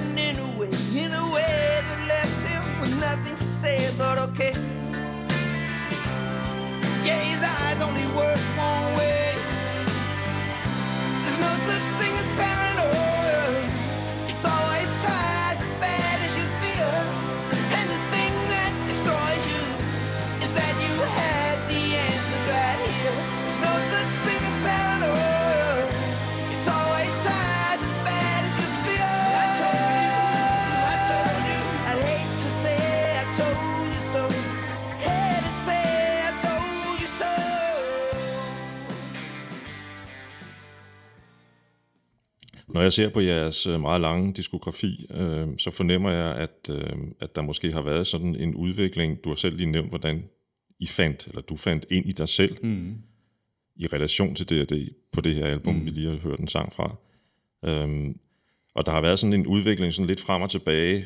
[0.06, 4.18] happened in a way, in a way that left him with nothing to say but
[4.18, 4.54] okay.
[7.04, 9.36] Yeah, his eyes only work one way.
[11.22, 12.25] There's no such thing as
[42.76, 46.98] Når jeg ser på jeres øh, meget lange diskografi, øh, så fornemmer jeg, at, øh,
[47.20, 49.24] at der måske har været sådan en udvikling.
[49.24, 50.24] Du har selv lige nævnt, hvordan
[50.80, 52.96] I fandt, eller du fandt ind i dig selv, mm.
[53.76, 55.86] i relation til det, på det her album, mm.
[55.86, 56.96] vi lige har hørt en sang fra.
[57.66, 58.20] Øhm,
[58.76, 61.06] og der har været sådan en udvikling sådan lidt frem og tilbage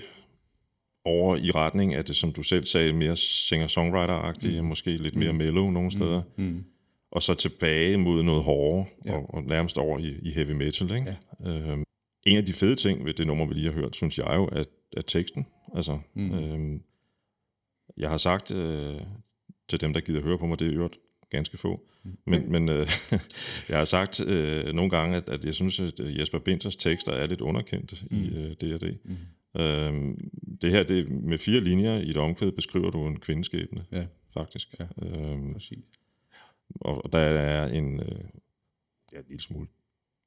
[1.06, 4.68] over i retning af det, som du selv sagde, mere singer-songwriter-agtigt, mm.
[4.68, 5.38] måske lidt mere mm.
[5.38, 6.22] mellow nogle steder.
[6.38, 6.44] Mm.
[6.44, 6.64] Mm
[7.12, 9.14] og så tilbage mod noget hårdere, ja.
[9.14, 10.92] og, og nærmest over i, i heavy metal.
[10.92, 11.16] Ikke?
[11.46, 11.52] Ja.
[11.52, 11.84] Øhm,
[12.26, 14.46] en af de fede ting ved det nummer, vi lige har hørt, synes jeg jo,
[14.46, 14.68] at,
[14.98, 15.46] at teksten.
[15.76, 16.34] Altså, mm.
[16.34, 16.82] øhm,
[17.98, 19.02] jeg har sagt øh,
[19.70, 20.98] til dem, der gider høre på mig, det er øvrigt
[21.30, 22.18] ganske få, mm.
[22.26, 22.88] men, men øh,
[23.70, 27.28] jeg har sagt øh, nogle gange, at, at jeg synes, at Jesper Binters tekster er
[27.28, 28.18] lidt underkendt mm.
[28.18, 28.98] i øh, det.
[29.04, 29.62] Mm.
[29.62, 33.86] Øhm, det her, det med fire linjer i et omkvæd, beskriver du en kvindeskæbne.
[33.92, 34.06] Ja.
[34.34, 34.76] faktisk.
[34.80, 34.86] Ja.
[35.02, 35.78] Øhm, Præcis.
[36.76, 38.20] Og, der er en, øh,
[39.14, 39.68] ja, en lille smule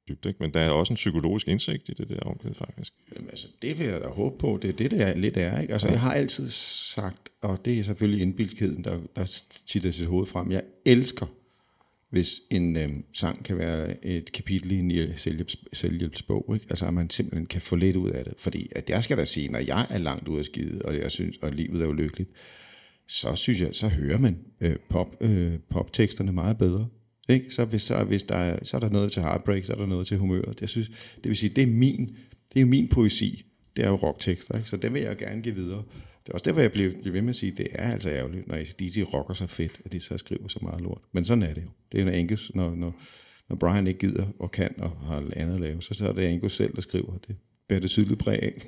[0.09, 0.37] dybt, ikke?
[0.39, 2.93] men der er også en psykologisk indsigt i det der omkvæd, faktisk.
[3.15, 4.59] Jamen, altså, det vil jeg da håbe på.
[4.61, 5.61] Det er det, der lidt er.
[5.61, 5.73] Ikke?
[5.73, 10.25] Altså, jeg har altid sagt, og det er selvfølgelig indbildskheden, der, der titter sit hoved
[10.25, 10.51] frem.
[10.51, 11.25] Jeg elsker,
[12.09, 16.51] hvis en øhm, sang kan være et kapitel i en hjæl- selvhjælps, selvhjælpsbog.
[16.53, 16.65] Ikke?
[16.69, 18.33] Altså, at man simpelthen kan få lidt ud af det.
[18.37, 21.11] Fordi at jeg skal da sige, når jeg er langt ude af skide, og jeg
[21.11, 22.29] synes, og livet er ulykkeligt,
[23.07, 26.87] så synes jeg, så hører man øh, pop, øh, popteksterne meget bedre.
[27.29, 27.53] Ikke?
[27.53, 29.85] Så, hvis, så, hvis der er, så er der noget til heartbreak, så er der
[29.85, 30.61] noget til humøret.
[30.61, 32.05] Jeg synes, det vil sige, det er min,
[32.53, 33.45] det er jo min poesi.
[33.75, 34.69] Det er jo rocktekster, ikke?
[34.69, 35.83] så den vil jeg gerne give videre.
[36.23, 38.09] Det er også derfor, jeg bliver, bliver ved med at sige, at det er altså
[38.09, 41.01] ærgerligt, når ACDC rocker så fedt, at de så skriver så meget lort.
[41.11, 41.69] Men sådan er det jo.
[41.91, 42.95] Det er jo enkelt, når, når,
[43.49, 46.21] når Brian ikke gider og kan og har andet at lave, så, så er det
[46.21, 47.17] Angus selv, der skriver.
[47.27, 47.35] Det
[47.69, 48.61] bærer det tydeligt præg af.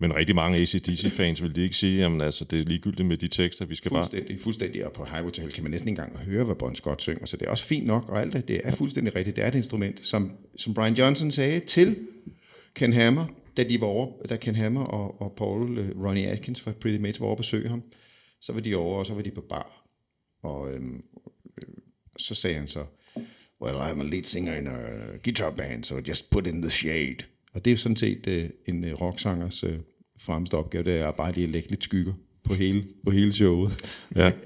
[0.00, 3.28] Men rigtig mange ACDC-fans vil de ikke sige, at altså, det er ligegyldigt med de
[3.28, 4.02] tekster, vi skal bare...
[4.02, 4.86] Fuldstændig, fuldstændig.
[4.86, 7.26] Og på Highway to Hell kan man næsten ikke engang høre, hvad Bon Scott synger,
[7.26, 9.36] så det er også fint nok, og alt det, det er fuldstændig rigtigt.
[9.36, 11.96] Det er et instrument, som, som Brian Johnson sagde til
[12.74, 16.60] Ken Hammer, da, de var over, da Ken Hammer og, og Paul uh, Ronnie Atkins
[16.60, 17.82] fra Pretty Mates var over at besøge ham,
[18.40, 19.84] så var de over, og så var de på bar.
[20.42, 21.04] Og øhm,
[21.62, 21.68] øh,
[22.18, 22.84] så sagde han så,
[23.62, 24.78] well, I'm a lead singer in a
[25.24, 27.16] guitar band, so just put in the shade.
[27.54, 29.78] Og det er sådan set øh, en øh, rocksangers øh,
[30.18, 32.12] fremmeste opgave, det er bare lige at lægge lidt skygger
[32.44, 33.72] på hele, på hele showet.
[34.16, 34.32] Ja.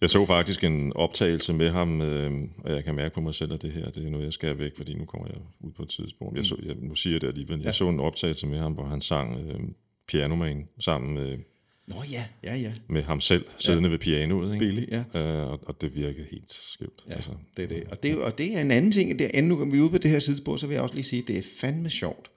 [0.00, 3.52] Jeg så faktisk en optagelse med ham, øh, og jeg kan mærke på mig selv,
[3.52, 5.82] at det her det er noget, jeg skal væk, fordi nu kommer jeg ud på
[5.82, 6.36] et tidspunkt.
[6.36, 7.60] Jeg så, jeg, nu siger jeg det alligevel.
[7.60, 9.60] Jeg så en optagelse med ham, hvor han sang øh,
[10.08, 11.38] Pianoman sammen med,
[11.86, 12.72] Nå ja, ja, ja.
[12.88, 13.90] med ham selv, siddende ja.
[13.90, 14.54] ved pianoet.
[14.54, 14.66] Ikke?
[14.66, 15.20] Billy, ja.
[15.20, 17.04] Øh, og, og det virkede helt skævt.
[17.08, 17.30] Ja, altså.
[17.56, 17.84] det er det.
[17.84, 19.90] Og det, er, og det er en anden ting, det er, nu vi er ude
[19.90, 22.30] på det her sidespor, så vil jeg også lige sige, at det er fandme sjovt,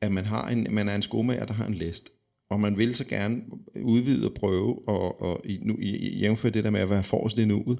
[0.00, 2.08] at man, har en, man er en skomager, der har en list,
[2.50, 3.42] og man vil så gerne
[3.82, 7.38] udvide og prøve, og, og i, nu, i, jævnfør det der med at være forrest
[7.38, 7.78] i nuet,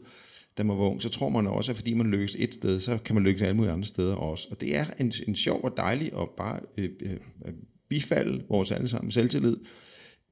[0.59, 2.99] da man var ung, så tror man også, at fordi man lykkes et sted, så
[3.05, 4.49] kan man lykkes alle mulige andre steder også.
[4.51, 7.17] Og det er en, en sjov og dejlig og bare øh, øh,
[7.89, 9.57] bifalde vores allesammen selvtillid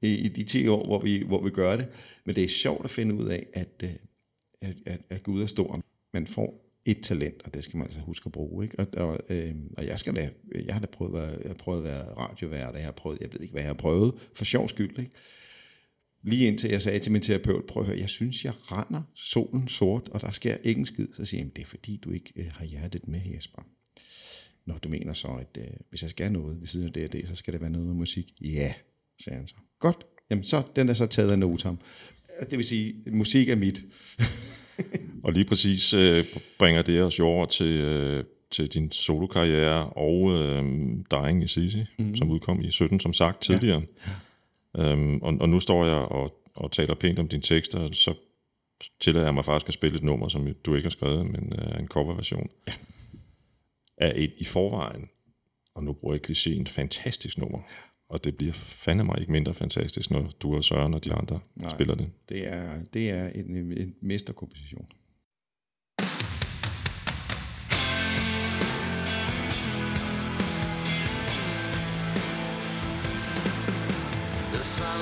[0.01, 1.87] i, i de 10 år, hvor vi, hvor vi gør det.
[2.25, 3.89] Men det er sjovt at finde ud af, at, øh,
[4.61, 5.81] at, at, at Gud er stor.
[6.13, 8.65] man får et talent, og det skal man altså huske at bruge.
[8.65, 8.79] Ikke?
[8.79, 10.29] Og, og, øh, og jeg, skal da,
[10.65, 13.21] jeg har da prøvet, at jeg har prøvet at være radiovært, og jeg har prøvet,
[13.21, 14.99] jeg ved ikke, hvad jeg har prøvet, for sjov skyld.
[14.99, 15.11] Ikke?
[16.23, 19.67] Lige indtil jeg sagde til min terapeut, prøv at høre, jeg synes, jeg render solen
[19.67, 21.07] sort, og der sker ikke en skid.
[21.13, 23.61] Så siger jeg, det er fordi, du ikke øh, har hjertet med, Jesper.
[24.65, 27.13] Når du mener så, at øh, hvis jeg skal noget ved siden af det og
[27.13, 28.33] det, så skal det være noget med musik.
[28.41, 28.73] Ja,
[29.19, 29.55] sagde han så.
[29.79, 31.79] Godt, jamen så, den er så taget af notam.
[32.49, 33.81] Det vil sige, musik er mit.
[35.23, 36.25] Og lige præcis øh,
[36.59, 40.63] bringer det os jo over til, øh, til din solokarriere og øh,
[41.11, 42.15] Dying i Sisi, mm.
[42.15, 43.81] som udkom i 17, som sagt tidligere.
[44.77, 44.91] Ja.
[44.91, 48.13] Øhm, og, og nu står jeg og, og taler pænt om dine tekster, så
[48.99, 51.79] tillader jeg mig faktisk at spille et nummer, som du ikke har skrevet, men øh,
[51.79, 52.73] en coverversion ja.
[53.97, 55.09] af et i forvejen,
[55.75, 57.59] og nu bruger jeg kliché, en fantastisk nummer.
[58.09, 61.39] Og det bliver fandme mig ikke mindre fantastisk, når du og Søren og de andre
[61.55, 62.11] Nej, spiller det.
[62.29, 64.87] Det er, det er en, en mesterkomposition.
[74.53, 74.96] The sunlight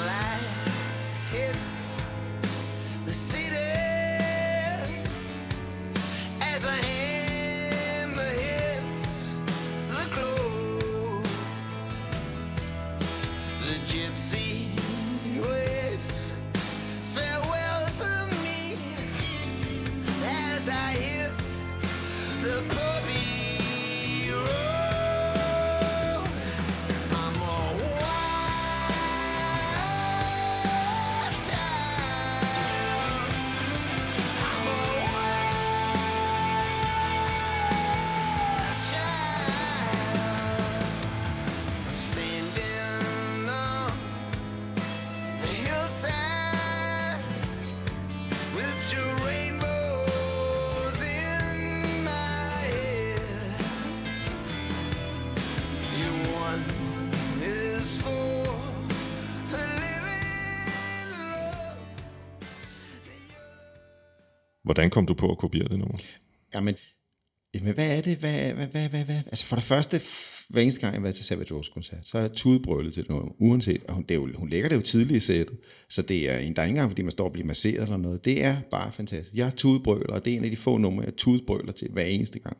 [64.85, 65.97] Hvordan kom du på at kopiere det nummer?
[66.53, 66.75] Jamen,
[67.53, 68.17] jamen hvad er det?
[68.17, 69.21] Hvad, hvad, hvad, hvad, hvad?
[69.27, 70.01] Altså for det første,
[70.49, 73.03] hver eneste gang jeg har været til Savage Rose koncert, så er jeg tudbrølet til
[73.03, 73.83] det nummer, uanset.
[73.83, 75.57] Og hun, det er jo, hun lægger det jo tidligt i sættet,
[75.89, 78.25] så det er, der er ikke engang, fordi man står og bliver masseret eller noget.
[78.25, 79.35] Det er bare fantastisk.
[79.35, 82.39] Jeg tudbrøler, og det er en af de få numre, jeg tudbrøler til hver eneste
[82.39, 82.57] gang.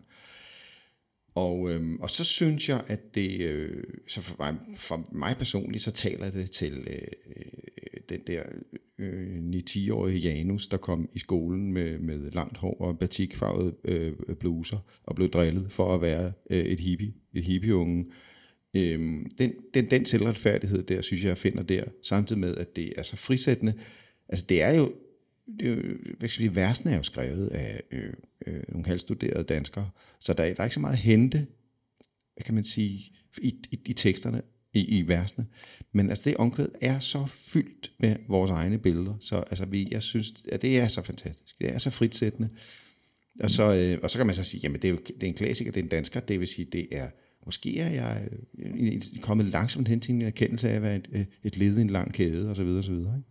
[1.36, 5.84] Og, øhm, og så synes jeg, at det, øh, så for mig, for mig personligt,
[5.84, 7.08] så taler det til øh,
[8.10, 8.44] den der
[8.98, 14.78] øh, 9-10-årige Janus, der kom i skolen med, med langt hår og batikfarvede øh, bluser
[15.04, 18.06] og blev drillet for at være øh, et hippie, et hippieunge.
[18.76, 22.94] Øh, den, den, den selvretfærdighed der, synes jeg, jeg finder der, samtidig med, at det
[22.98, 23.74] er så frisættende.
[24.30, 24.94] Altså, det er jo,
[25.60, 25.82] det er jo
[26.18, 28.14] hvad skal vi sige, versene er jo skrevet af øh,
[28.48, 29.90] øh, nogle halvstuderede danskere,
[30.20, 31.48] så der, der er ikke så meget at hente,
[32.34, 34.42] hvad kan man sige, i, i, i teksterne,
[34.76, 35.46] i, i versene.
[35.92, 40.04] Men altså, det omkvæd er så fyldt med vores egne billeder, så altså, vi, jeg
[40.04, 41.60] synes, at det er så fantastisk.
[41.60, 42.50] Det er så fritsættende.
[43.40, 45.28] Og så, øh, og så kan man så sige, jamen det er jo det er
[45.28, 47.10] en klassiker, det er en dansker, det vil sige, det er,
[47.46, 51.26] måske er jeg øh, kommet langsomt hen til en erkendelse af at være et, øh,
[51.44, 53.18] et led i en lang kæde, og så videre, og så videre.
[53.18, 53.30] Ikke?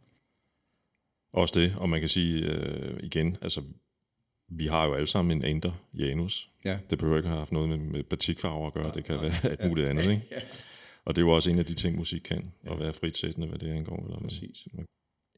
[1.33, 3.63] Også det, og man kan sige øh, igen, altså
[4.49, 6.51] vi har jo alle sammen en Ander Janus.
[6.65, 6.79] Ja.
[6.91, 9.69] Det behøver ikke have haft noget med, med batikfarver at gøre, det kan være alt
[9.69, 10.11] muligt andet.
[10.11, 10.23] Ikke?
[11.05, 13.59] Og det er jo også en af de ting, musik kan, at være fritsættende, hvad
[13.59, 14.05] det angår.
[14.07, 14.69] Eller Præcis.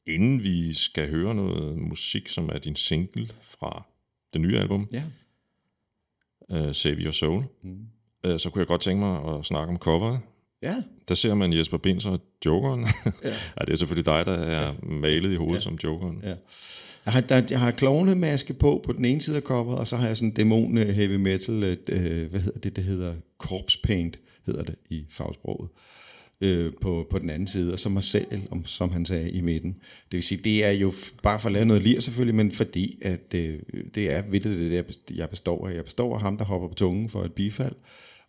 [0.07, 3.83] Inden vi skal høre noget musik, som er din single fra
[4.33, 5.03] det nye album, Ja.
[6.69, 7.87] uh, Save Your Soul, mm.
[8.29, 10.21] uh, så kunne jeg godt tænke mig at snakke om coveret.
[10.63, 12.81] Ja, Der ser man Jesper Binds og Jokeren.
[13.25, 13.29] Ja.
[13.59, 15.61] ja, det er selvfølgelig dig, der er malet i hovedet ja.
[15.61, 16.21] som Jokeren.
[16.23, 16.35] ja.
[17.05, 19.97] Jeg har, der, jeg har klovnemaske på på den ene side af coveret, og så
[19.97, 23.15] har jeg sådan en dæmon øh, heavy metal, et, øh, hvad hedder det, det hedder
[23.39, 25.71] corpse paint, hedder det i fagsproget,
[26.41, 29.41] øh, på, på den anden side, og så Marcel, selv, om, som han sagde, i
[29.41, 29.73] midten.
[29.73, 32.99] Det vil sige, det er jo bare for at lave noget lir selvfølgelig, men fordi
[33.03, 33.59] at øh,
[33.95, 35.75] det er vildt det, der, jeg består af.
[35.75, 37.75] Jeg består af ham, der hopper på tungen for et bifald,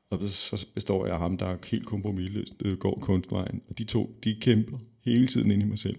[0.10, 3.62] og så består jeg af ham, der helt kompromilløst øh, går kunstvejen.
[3.70, 5.98] Og de to, de kæmper hele tiden ind i mig selv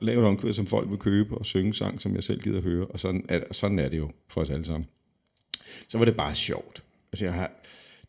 [0.00, 2.86] lave et omkvæd, som folk vil købe, og synge sang, som jeg selv gider høre,
[2.86, 4.86] og sådan er, sådan er det jo for os alle sammen.
[5.88, 6.82] Så var det bare sjovt.
[7.12, 7.52] Altså, jeg har,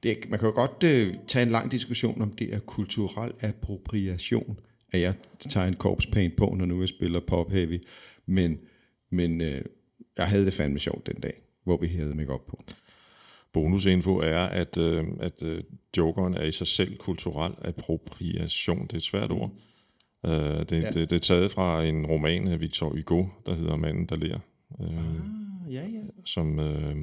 [0.03, 4.59] det, man kan jo godt øh, tage en lang diskussion om det er kulturel appropriation,
[4.91, 7.83] at jeg tager en corpse paint på, når nu jeg spiller pop heavy,
[8.25, 8.57] men,
[9.11, 9.61] men øh,
[10.17, 12.59] jeg havde det fandme sjovt den dag, hvor vi havde make på.
[13.53, 15.63] Bonusinfo er, at, øh, at øh,
[15.97, 18.81] Jokeren er i sig selv kulturel appropriation.
[18.81, 19.51] Det er et svært ord.
[20.25, 20.89] Øh, det, ja.
[20.91, 24.39] det, det er taget fra en roman af Victor Hugo, der hedder Manden, der ler,
[24.81, 24.89] øh,
[25.73, 26.01] Ja, ja.
[26.25, 26.95] som øh,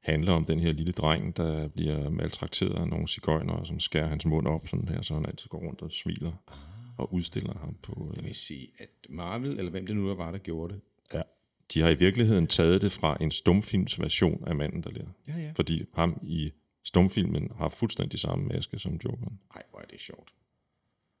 [0.00, 4.26] handler om den her lille dreng, der bliver maltrakteret af nogle cigøjner, som skærer hans
[4.26, 6.32] mund op sådan her, så han altid går rundt og smiler
[6.98, 8.14] og udstiller ham på...
[8.18, 10.80] Øh, vil sige, at Marvel, eller hvem det nu var, der gjorde det,
[11.14, 11.22] ja.
[11.74, 15.06] De har i virkeligheden taget det fra en stumfilms version af Manden, der ler.
[15.28, 15.52] Ja, ja.
[15.56, 16.50] Fordi ham i
[16.84, 19.40] stumfilmen har fuldstændig samme maske som Jokeren.
[19.54, 20.28] ej, hvor er det sjovt.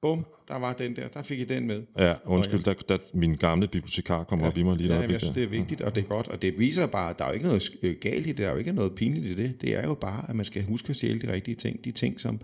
[0.02, 1.82] Bum, der var den der, der fik I den med.
[1.98, 5.08] Ja, undskyld, da, da min gamle bibliotekar kom ja, op i mig lige Ja, der.
[5.10, 6.28] jeg synes, det er vigtigt, og det er godt.
[6.28, 8.52] Og det viser bare, at der er jo ikke noget galt i det, der er
[8.52, 9.60] jo ikke noget pinligt i det.
[9.60, 11.84] Det er jo bare, at man skal huske at stjæle de rigtige ting.
[11.84, 12.40] De ting, som...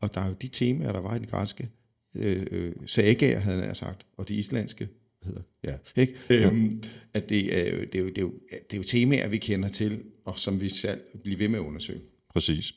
[0.00, 1.68] Og der er jo de temaer, der var i den græske
[2.14, 4.88] øh, øh, sagaer, havde jeg sagt, og de islandske
[5.22, 6.14] hedder, ja, ikke?
[6.30, 6.82] Øhm,
[7.14, 9.38] at det er, jo, det, er jo, det, er jo, det er jo temaer, vi
[9.38, 12.00] kender til, og som vi selv bliver ved med at undersøge.
[12.32, 12.72] Præcis.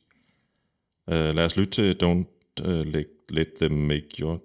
[1.07, 4.39] Uh, lad os lytte til Don't uh, let, let them make your...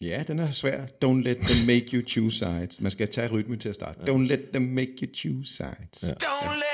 [0.00, 0.84] Ja, den er svær.
[1.04, 2.80] Don't let them make you choose sides.
[2.80, 4.00] Man skal tage rytmen til at starte.
[4.00, 6.02] Don't let them make you choose sides.
[6.02, 6.12] Ja.
[6.12, 6.71] Don't let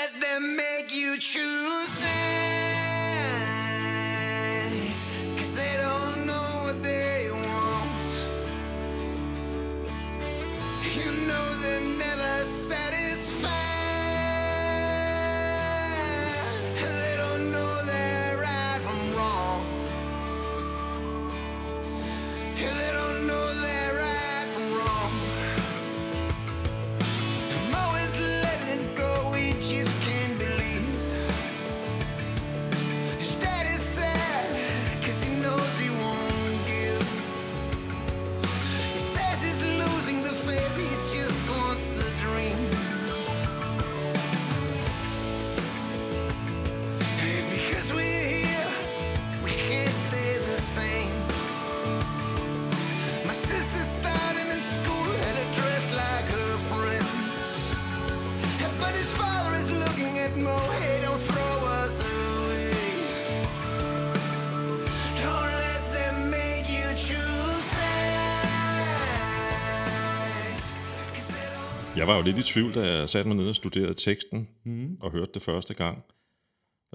[72.08, 74.96] var jo lidt i tvivl, da jeg satte mig ned og studerede teksten mm.
[75.00, 75.98] og hørte det første gang.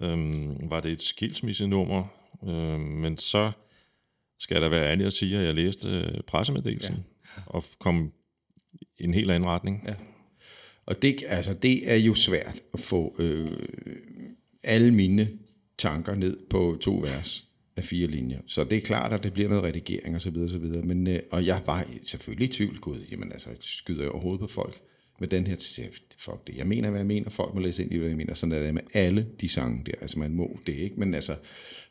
[0.01, 2.03] Øhm, var det et skilsmissenummer?
[2.47, 3.51] Øhm, men så
[4.39, 6.95] skal der være ærlig at sige, at jeg læste øh, pressemeddelelsen
[7.38, 7.41] ja.
[7.45, 8.11] og kom
[8.99, 9.84] i en helt anden retning.
[9.88, 9.95] Ja.
[10.86, 13.51] Og det, altså, det er jo svært at få øh,
[14.64, 15.30] alle mine
[15.78, 17.45] tanker ned på to vers.
[17.76, 18.41] af fire linjer.
[18.47, 20.82] Så det er klart, at det bliver noget redigering og så videre, og så videre.
[20.82, 24.47] Men, øh, og jeg var selvfølgelig i tvivl, gud, jamen altså, skyder jeg overhovedet på
[24.47, 24.82] folk
[25.20, 25.82] med den her, så
[26.18, 28.34] fuck det, jeg mener, hvad jeg mener, folk må læse ind i, hvad jeg mener,
[28.34, 31.36] sådan er det med alle de sange der, altså man må det ikke, men altså,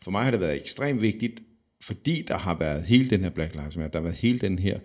[0.02, 1.40] for mig har det været ekstremt vigtigt,
[1.82, 4.58] fordi der har været hele den her Black Lives Matter, der har været hele den
[4.58, 4.78] her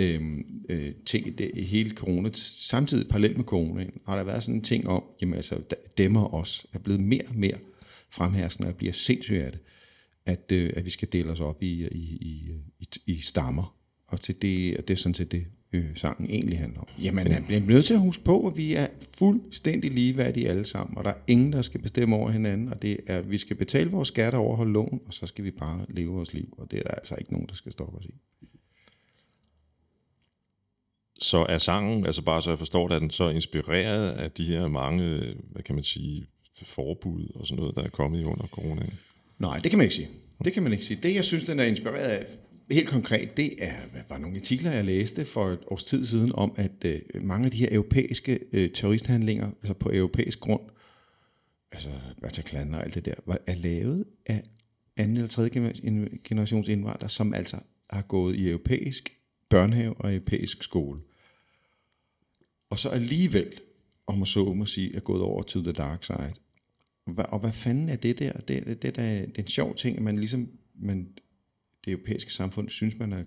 [0.00, 0.20] øh,
[0.68, 4.88] øh, ting, det, hele corona, samtidig parallelt med corona, har der været sådan en ting
[4.88, 5.62] om, jamen altså,
[5.98, 7.58] dem og os er blevet mere og mere
[8.10, 9.60] fremherskende, og bliver sindssygt af det,
[10.26, 13.76] at, øh, at vi skal dele os op i, i, i, i, i stammer,
[14.08, 16.86] og til det, og det er sådan set det, øh, sangen egentlig handler om.
[17.02, 18.86] Jamen, man bliver nødt til at huske på, at vi er
[19.18, 23.00] fuldstændig ligeværdige alle sammen, og der er ingen, der skal bestemme over hinanden, og det
[23.06, 25.86] er, at vi skal betale vores skatter og overholde loven, og så skal vi bare
[25.88, 28.14] leve vores liv, og det er der altså ikke nogen, der skal stoppe os i.
[31.20, 34.44] Så er sangen, altså bare så jeg forstår det, er den så inspireret af de
[34.44, 36.26] her mange, hvad kan man sige,
[36.64, 38.92] forbud og sådan noget, der er kommet under coronaen?
[39.38, 40.08] Nej, det kan man ikke sige.
[40.44, 41.00] Det kan man ikke sige.
[41.02, 42.26] Det, jeg synes, den er inspireret af,
[42.70, 43.74] helt konkret, det er,
[44.08, 47.50] var nogle artikler, jeg læste for et års tid siden, om at øh, mange af
[47.50, 50.62] de her europæiske øh, terroristhandlinger, altså på europæisk grund,
[51.72, 51.90] altså
[52.22, 54.42] Bataclan og alt det der, var, er lavet af
[54.96, 55.50] anden eller tredje
[56.24, 57.56] generations indvandrere, som altså
[57.90, 61.00] har gået i europæisk børnehave og europæisk skole.
[62.70, 63.60] Og så alligevel,
[64.06, 66.32] om man så må sige, er gået over til the dark side.
[67.06, 68.32] Og, og hvad fanden er det der?
[68.32, 71.08] Det, det, det, det, det er en sjov ting, at man ligesom man
[71.86, 73.24] det europæiske samfund synes, man har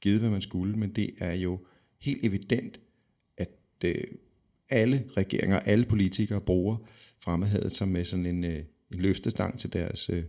[0.00, 1.60] givet, hvad man skulle, men det er jo
[2.00, 2.80] helt evident,
[3.36, 3.50] at
[3.84, 4.04] øh,
[4.70, 6.76] alle regeringer, alle politikere bruger
[7.20, 8.58] fremmedhavet som med sådan en, øh,
[8.92, 10.24] en løftestang til deres øh,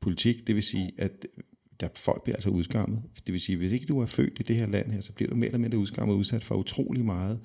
[0.00, 0.46] politik.
[0.46, 1.44] Det vil sige, at øh,
[1.80, 3.02] der folk bliver altså udskammet.
[3.26, 5.30] Det vil sige, hvis ikke du er født i det her land her, så bliver
[5.30, 7.40] du mere eller mindre udskammet udsat for utrolig meget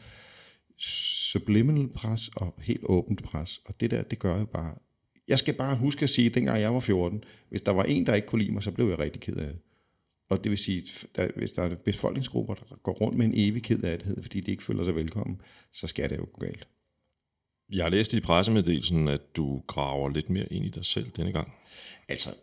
[1.31, 3.61] subliminal pres og helt åbent pres.
[3.65, 4.75] Og det der, det gør jo bare...
[5.27, 8.05] Jeg skal bare huske at sige, at dengang jeg var 14, hvis der var en,
[8.05, 9.57] der ikke kunne lide mig, så blev jeg rigtig ked af det.
[10.30, 10.84] Og det vil sige,
[11.15, 14.63] at hvis der er befolkningsgrupper, der går rundt med en evig kedelighed, fordi de ikke
[14.63, 16.67] føler sig velkommen, så skal det jo gå galt.
[17.73, 21.32] Jeg har læst i pressemeddelelsen, at du graver lidt mere ind i dig selv denne
[21.32, 21.53] gang.
[22.07, 22.36] Altså,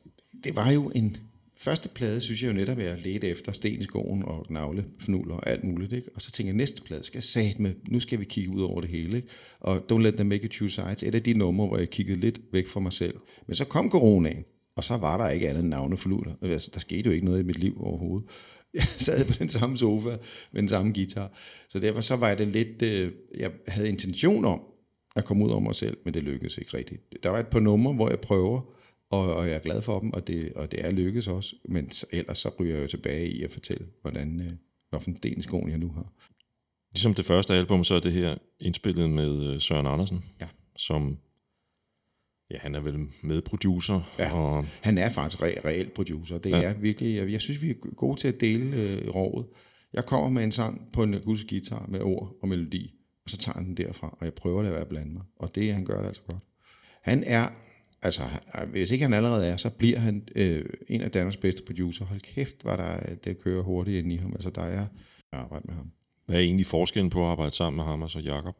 [0.44, 1.16] det var jo en
[1.58, 5.34] første plade, synes jeg jo netop, at jeg ledte efter sten i skoen og navlefnuller
[5.34, 5.92] og alt muligt.
[5.92, 6.08] Ikke?
[6.14, 8.80] Og så tænker jeg, næste plade skal jeg med, nu skal vi kigge ud over
[8.80, 9.16] det hele.
[9.16, 9.28] Ikke?
[9.60, 12.20] Og Don't Let Them Make You Choose Sides, et af de numre, hvor jeg kiggede
[12.20, 13.14] lidt væk fra mig selv.
[13.46, 14.44] Men så kom coronaen,
[14.76, 16.32] og så var der ikke andet end navneflutter.
[16.42, 18.30] Altså, der skete jo ikke noget i mit liv overhovedet.
[18.74, 20.16] Jeg sad på den samme sofa
[20.52, 21.32] med den samme guitar.
[21.68, 24.60] Så derfor så var det lidt, øh, jeg havde intention om
[25.16, 27.02] at komme ud over mig selv, men det lykkedes ikke rigtigt.
[27.22, 28.60] Der var et par numre, hvor jeg prøver,
[29.10, 31.56] og, og jeg er glad for dem, og det, og det er lykkes også.
[31.68, 34.52] Men ellers så ryger jeg jo tilbage i at fortælle, hvordan, øh,
[34.90, 36.12] hvilken del skoen jeg nu har.
[36.92, 40.48] Ligesom det første album, så er det her indspillet med øh, Søren Andersen, ja.
[40.76, 41.18] som
[42.50, 44.14] Ja, han er vel medproducer.
[44.18, 44.66] Ja, og...
[44.80, 46.38] han er faktisk re- reelt producer.
[46.38, 46.62] Det ja.
[46.62, 49.46] er virkelig, jeg, jeg synes, vi er gode til at dele øh, rådet.
[49.92, 52.94] Jeg kommer med en sang på en akustisk guitar med ord og melodi,
[53.24, 55.22] og så tager han den derfra, og jeg prøver at være at blande mig.
[55.36, 56.42] Og det, han gør det altså godt.
[57.02, 57.48] Han er,
[58.02, 58.22] altså,
[58.70, 62.04] hvis ikke han allerede er, så bliver han øh, en af Danmarks bedste producer.
[62.04, 64.32] Hold kæft, var der, det kører hurtigt ind i ham.
[64.32, 64.86] Altså, der er
[65.32, 65.90] arbejde med ham.
[66.26, 68.56] Hvad er egentlig forskellen på at arbejde sammen med ham og så Jakob?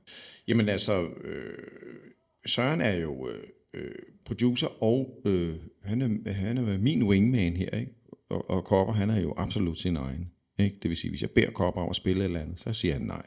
[0.49, 1.59] Jamen altså, øh,
[2.47, 3.29] Søren er jo...
[3.29, 3.43] Øh,
[3.77, 7.93] øh, producer, og øh, han, er, han er min wingman her, ikke?
[8.29, 10.31] Og, og Kopper, han er jo absolut sin egen.
[10.59, 10.77] Ikke?
[10.83, 12.95] Det vil sige, hvis jeg beder Kopper om at spille et eller andet, så siger
[12.95, 13.27] han nej.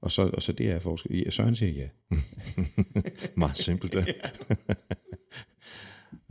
[0.00, 1.32] Og så, og så det er forskel.
[1.32, 1.88] Søren siger ja.
[3.36, 4.06] Meget simpelt, det.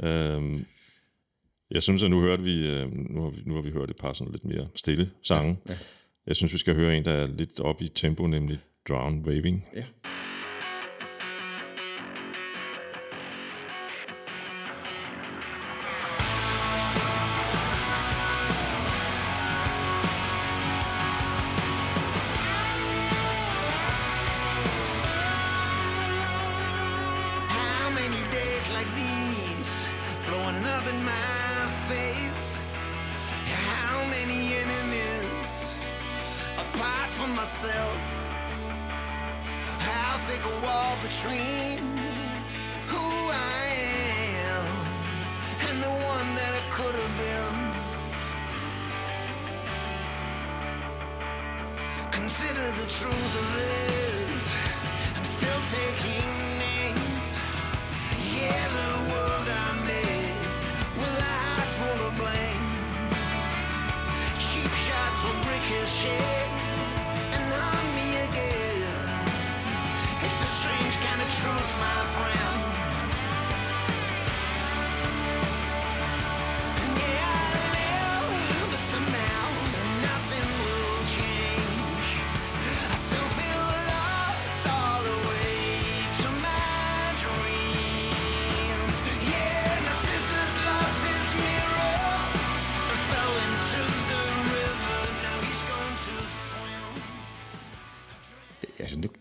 [0.04, 0.66] øhm,
[1.72, 3.96] jeg synes, at nu hørte vi, øh, nu har vi, nu har vi hørt et
[3.96, 5.58] par sådan lidt mere stille sange.
[5.68, 5.78] Ja, ja.
[6.28, 9.66] Jeg synes, vi skal høre en, der er lidt op i tempo, nemlig Drown Waving.
[9.76, 9.84] Ja.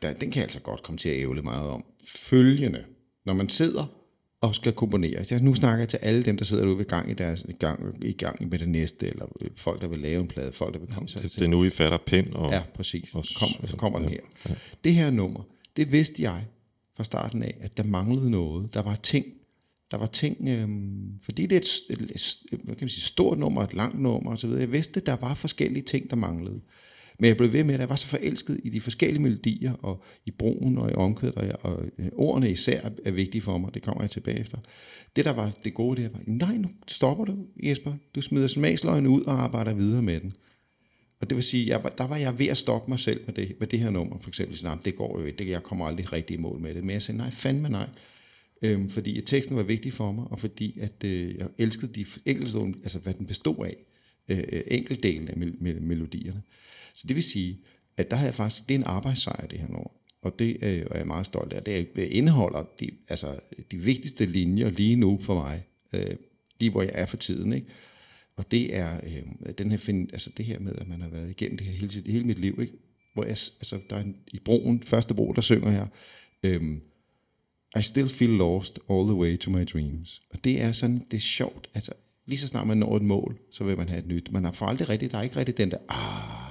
[0.06, 1.84] Der, den kan jeg altså godt komme til at ævle meget om.
[2.08, 2.84] Følgende.
[3.26, 3.86] Når man sidder
[4.40, 5.24] og skal komponere.
[5.30, 7.52] Jeg, nu snakker jeg til alle dem, der sidder derude ved gang i, deres, i,
[7.52, 9.26] gang, i gang med det næste, eller
[9.56, 11.64] folk, der vil lave en plade, folk, der vil komme sig Det, det er nu,
[11.64, 12.52] I fatter pind og...
[12.52, 13.14] Ja, præcis.
[13.14, 14.20] og Så kom, så kommer den her.
[14.48, 14.54] ja.
[14.84, 15.42] Det her nummer,
[15.76, 16.44] det vidste jeg
[16.96, 18.74] fra starten af, at der manglede noget.
[18.74, 19.26] Der var ting,
[19.90, 22.10] der var ting, øhm, fordi det er et, et,
[22.52, 24.50] et, hvad kan man sige, stort nummer, et langt nummer osv.
[24.50, 26.60] Jeg vidste, at der var forskellige ting, der manglede.
[27.18, 30.02] Men jeg blev ved med, at jeg var så forelsket i de forskellige melodier, og
[30.26, 33.74] i broen og i omkvædet, og, jeg- og øh, ordene især er vigtige for mig.
[33.74, 34.58] Det kommer jeg tilbage efter.
[35.16, 37.92] Det, der var det gode, det var, nej, nu stopper du, Jesper.
[38.14, 40.32] Du smider smagsløgene ud og arbejder videre med den.
[41.20, 43.34] Og det vil sige, jeg, var- der var jeg ved at stoppe mig selv med
[43.34, 44.56] det, med det her nummer, for eksempel.
[44.56, 46.84] Sådan, det går jo ikke, det, jeg kommer aldrig rigtig i mål med det.
[46.84, 47.88] Men jeg sagde, nej, fandme nej.
[48.62, 52.06] Øhm, fordi at teksten var vigtig for mig, og fordi at øh, jeg elskede de
[52.26, 53.76] enkeltstående, altså hvad den bestod af,
[54.28, 56.42] øh, øh enkeltdelen af mel- mel- melodierne.
[56.96, 57.58] Så det vil sige,
[57.96, 59.90] at der har jeg faktisk, det er en arbejdssejr, det her nummer.
[60.22, 61.62] Og det øh, er jeg meget stolt af.
[61.62, 63.40] Det er- indeholder de, altså,
[63.70, 66.16] de vigtigste linjer lige nu for mig, øh,
[66.60, 67.52] lige hvor jeg er for tiden.
[67.52, 67.66] Ikke?
[68.36, 71.30] Og det er øh, den her find, altså det her med, at man har været
[71.30, 72.72] igennem det her hele, sit, hele mit liv, ikke?
[73.14, 75.88] hvor jeg, altså, der er en, i broen, første bro, der synger jeg,
[76.42, 76.62] øh,
[77.78, 80.20] I still feel lost all the way to my dreams.
[80.30, 81.92] Og det er sådan, det er sjovt, altså
[82.26, 84.32] lige så snart man når et mål, så vil man have et nyt.
[84.32, 86.45] Man har for aldrig rigtigt, der er ikke rigtigt den der, ah,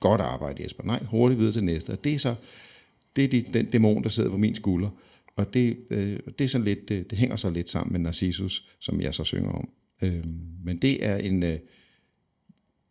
[0.00, 1.90] godt arbejde Jesper, nej, hurtigt videre til næste.
[1.90, 2.34] Og det er så,
[3.16, 4.90] det er de, den dæmon, der sidder på min skulder.
[5.36, 8.68] Og det, øh, det, er sådan lidt, det, det hænger så lidt sammen med Narcissus,
[8.78, 9.68] som jeg så synger om.
[10.02, 10.24] Øh,
[10.64, 11.58] men det er en, øh,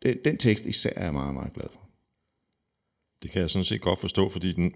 [0.04, 1.90] den, den tekst især er jeg meget, meget glad for.
[3.24, 4.74] Det kan jeg sådan set godt forstå, fordi den,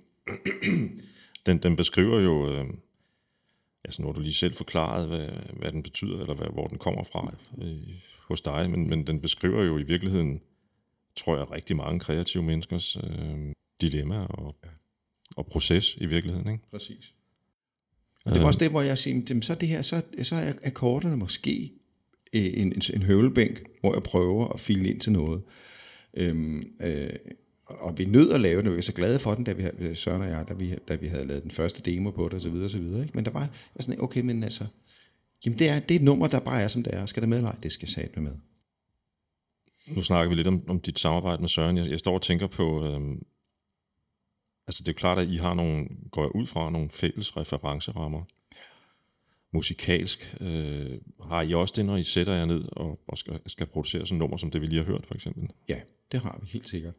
[1.46, 2.66] den, den beskriver jo, øh,
[3.84, 6.78] altså nu har du lige selv forklaret, hvad, hvad den betyder, eller hvad, hvor den
[6.78, 7.94] kommer fra øh,
[8.28, 10.42] hos dig, men, men den beskriver jo i virkeligheden,
[11.16, 14.56] tror jeg, rigtig mange kreative menneskers øh, dilemmaer og,
[15.36, 16.52] og proces i virkeligheden.
[16.52, 16.64] Ikke?
[16.72, 17.14] Præcis.
[18.26, 20.36] Og det var også det, hvor jeg siger, jamen, så er det her, så, så
[20.36, 21.72] er akkorderne måske
[22.34, 25.42] øh, en, en, en høvlebænk, hvor jeg prøver at file ind til noget.
[26.14, 27.10] Øhm, øh,
[27.66, 29.96] og vi nød at lave det, vi var så glade for den, da vi, havde-
[29.96, 32.42] Søren og jeg, da vi, da vi havde lavet den første demo på det, og
[32.42, 33.02] så videre, og så videre.
[33.02, 33.12] Ikke?
[33.16, 33.40] Men der var,
[33.76, 34.66] var sådan, okay, men altså,
[35.46, 37.06] jamen det er, det er et nummer, der bare er, som det er.
[37.06, 37.42] Skal det med?
[37.42, 38.32] Nej, det skal satme med.
[39.88, 41.78] Nu snakker vi lidt om, om dit samarbejde med Søren.
[41.78, 43.24] Jeg, jeg står og tænker på, øhm,
[44.68, 47.38] altså det er jo klart, at I har nogle, går jeg ud fra, nogle fælles
[47.38, 48.24] referencerammer.
[49.54, 50.36] Musikalsk.
[50.42, 54.06] Øh, har I også det, når I sætter jer ned og, og skal, skal producere
[54.06, 55.50] sådan nummer, som det vi lige har hørt, for eksempel?
[55.70, 55.80] Ja,
[56.12, 56.94] det har vi helt sikkert.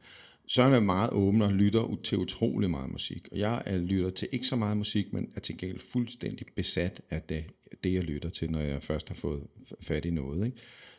[0.47, 3.29] Søren er meget åben og lytter til utrolig meget musik.
[3.33, 7.01] Og jeg er lytter til ikke så meget musik, men er til gengæld fuldstændig besat
[7.11, 7.45] af det,
[7.85, 9.47] det, jeg lytter til, når jeg først har fået
[9.81, 10.47] fat i noget.
[10.47, 10.57] Ikke?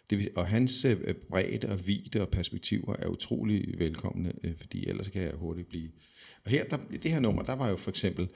[0.10, 4.88] Det, vil- og hans øh, bredde og vidde og perspektiver er utrolig velkomne, øh, fordi
[4.88, 5.89] ellers kan jeg hurtigt blive...
[6.45, 8.28] Og her, der, det her nummer, der var jo for eksempel,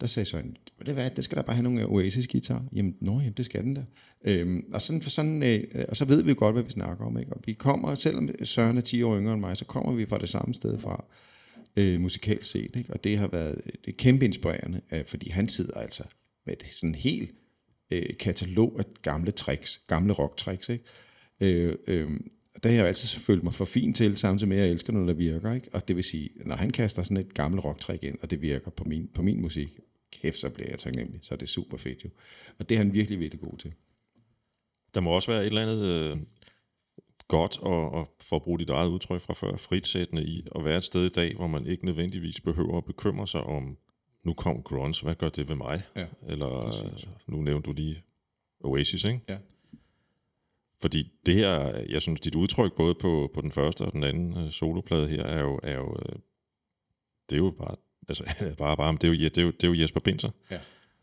[0.00, 0.56] der sagde Søren,
[0.86, 2.64] det, hvad, det skal der bare have nogle Oasis-guitar.
[2.72, 3.84] Jamen, nå, jamen, det skal den da.
[4.24, 6.70] Øhm, og, sådan, for sådan, øh, øh, og så ved vi jo godt, hvad vi
[6.70, 7.18] snakker om.
[7.18, 7.32] Ikke?
[7.32, 10.18] Og vi kommer, selvom Søren er 10 år yngre end mig, så kommer vi fra
[10.18, 11.04] det samme sted fra,
[11.76, 12.76] øh, musikalt set.
[12.76, 12.92] Ikke?
[12.92, 16.04] Og det har været det kæmpe inspirerende, øh, fordi han sidder altså
[16.46, 17.30] med et sådan helt
[17.90, 20.68] øh, katalog af gamle tricks, gamle rock-tricks.
[20.68, 20.84] Ikke?
[21.40, 22.10] Øh, øh,
[22.62, 25.08] der har jeg altid følt mig for fin til, samtidig med, at jeg elsker noget,
[25.08, 25.52] der virker.
[25.52, 25.68] Ikke?
[25.72, 28.70] Og det vil sige, når han kaster sådan et gammelt rock-trick ind, og det virker
[28.70, 29.78] på min, på min musik,
[30.12, 31.20] kæft, så bliver jeg taknemmelig.
[31.22, 32.10] Så er det super fedt jo.
[32.58, 33.74] Og det er han virkelig, virkelig god til.
[34.94, 36.16] Der må også være et eller andet øh,
[37.28, 40.78] godt, og, og for at bruge dit eget udtryk fra før, fritsættende i at være
[40.78, 43.76] et sted i dag, hvor man ikke nødvendigvis behøver at bekymre sig om,
[44.26, 45.82] nu kom grunge, hvad gør det ved mig?
[45.96, 46.72] Ja, Eller øh,
[47.26, 48.02] nu nævnte du lige
[48.60, 49.20] Oasis, ikke?
[49.28, 49.36] Ja.
[50.80, 54.44] Fordi det her, jeg synes, dit udtryk både på, på den første og den anden
[54.44, 56.16] øh, soloplade her, er jo, er jo øh,
[57.30, 57.76] det er jo bare,
[58.08, 58.24] altså
[58.58, 60.30] bare, bare, det er jo, det er jo, det er jo Jesper Binser.
[60.50, 60.58] Ja.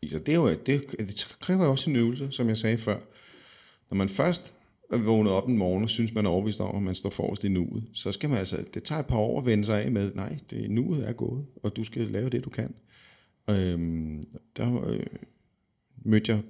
[0.08, 0.66] Så det, er jo, det,
[0.98, 2.98] det kræver jo også en øvelse, som jeg sagde før.
[3.90, 4.54] Når man først
[4.90, 7.44] er vågnet op en morgen og synes, man er overbevist om, at man står forrest
[7.44, 9.90] i nuet, så skal man altså, det tager et par år at vende sig af
[9.90, 12.74] med, nej, det, nuet er gået, og du skal lave det, du kan.
[13.50, 14.22] Øhm,
[14.56, 15.06] der øh,
[16.04, 16.42] mødte jeg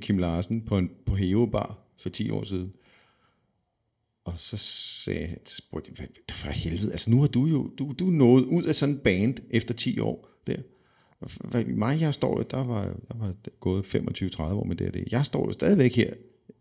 [0.00, 2.72] Kim Larsen på, en, på Heo Bar for 10 år siden.
[4.24, 4.56] Og så
[5.04, 8.44] sagde han, spurgte jeg, "Hvad- for helvede, altså nu har du jo, du, du nået
[8.44, 10.56] ud af sådan en band efter 10 år der.
[11.50, 14.94] Hvad, mig, jeg står jo, der var, der var gået 25-30 år med det og
[14.94, 15.04] det.
[15.10, 16.14] Jeg står jo stadigvæk her.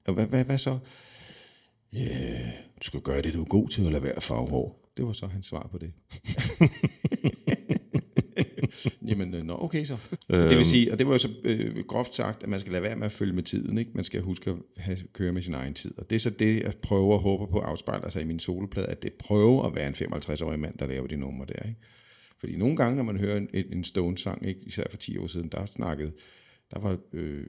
[0.08, 0.80] Og hvad, hvad, hvad så?
[1.96, 2.48] Yeah,
[2.80, 4.92] du skal gøre det, du er god til at lade være farvehår.
[4.98, 5.92] Det var så hans svar på det.
[9.10, 9.98] Jamen, øh, nå, okay så.
[10.30, 12.84] Det vil sige, og det var jo så øh, groft sagt, at man skal lade
[12.84, 13.78] være med at følge med tiden.
[13.78, 13.92] Ikke?
[13.94, 15.92] Man skal huske at have, køre med sin egen tid.
[15.98, 18.88] Og det er så det, jeg prøver og håber på afspejler sig i min soloplade,
[18.88, 21.68] at det prøver at være en 55-årig mand, der laver de numre der.
[21.68, 21.80] Ikke?
[22.40, 25.50] Fordi nogle gange, når man hører en, en Stone-sang, ikke, især for 10 år siden,
[25.50, 26.12] der snakkede,
[26.74, 27.48] der var, øh,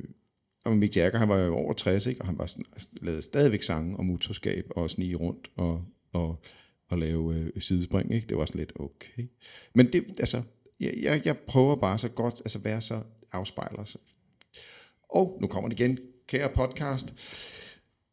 [0.64, 2.54] og Mick Jagger, han var jo over 60, ikke, og han var
[3.02, 6.42] lavede stadigvæk sange om utroskab og snige rundt og, og,
[6.88, 8.14] og lave øh, sidespring.
[8.14, 8.26] Ikke?
[8.26, 9.22] Det var sådan lidt okay.
[9.74, 10.42] Men det, altså,
[10.80, 13.02] jeg, jeg, jeg prøver bare så godt, altså være så
[13.32, 14.00] afspejler sig.
[15.08, 17.14] Og nu kommer det igen, kære podcast.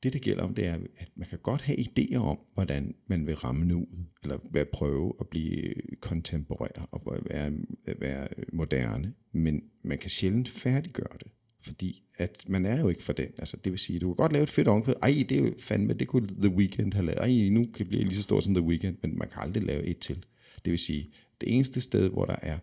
[0.03, 3.27] Det, det gælder om, det er, at man kan godt have idéer om, hvordan man
[3.27, 3.87] vil ramme nu,
[4.23, 7.51] eller hvad prøve at blive kontemporær og være,
[7.99, 13.13] være moderne, men man kan sjældent færdiggøre det, fordi at man er jo ikke for
[13.13, 13.27] den.
[13.37, 14.93] Altså, det vil sige, du kan godt lave et fedt omkvæd.
[15.01, 17.19] Ej, det er jo fandme, det kunne The Weeknd have lavet.
[17.19, 19.63] Ej, nu kan det blive lige så stort som The Weeknd, men man kan aldrig
[19.63, 20.25] lave et til.
[20.65, 21.11] Det vil sige,
[21.41, 22.59] det eneste sted, hvor der er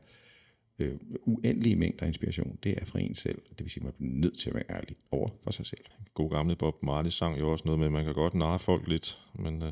[0.78, 3.42] øh, uendelige mængder af inspiration, det er fra en selv.
[3.50, 5.84] Det vil sige, at man bliver nødt til at være ærlig over for sig selv.
[6.14, 8.88] God gamle Bob Marley sang jo også noget med, at man kan godt narre folk
[8.88, 9.70] lidt, men øh,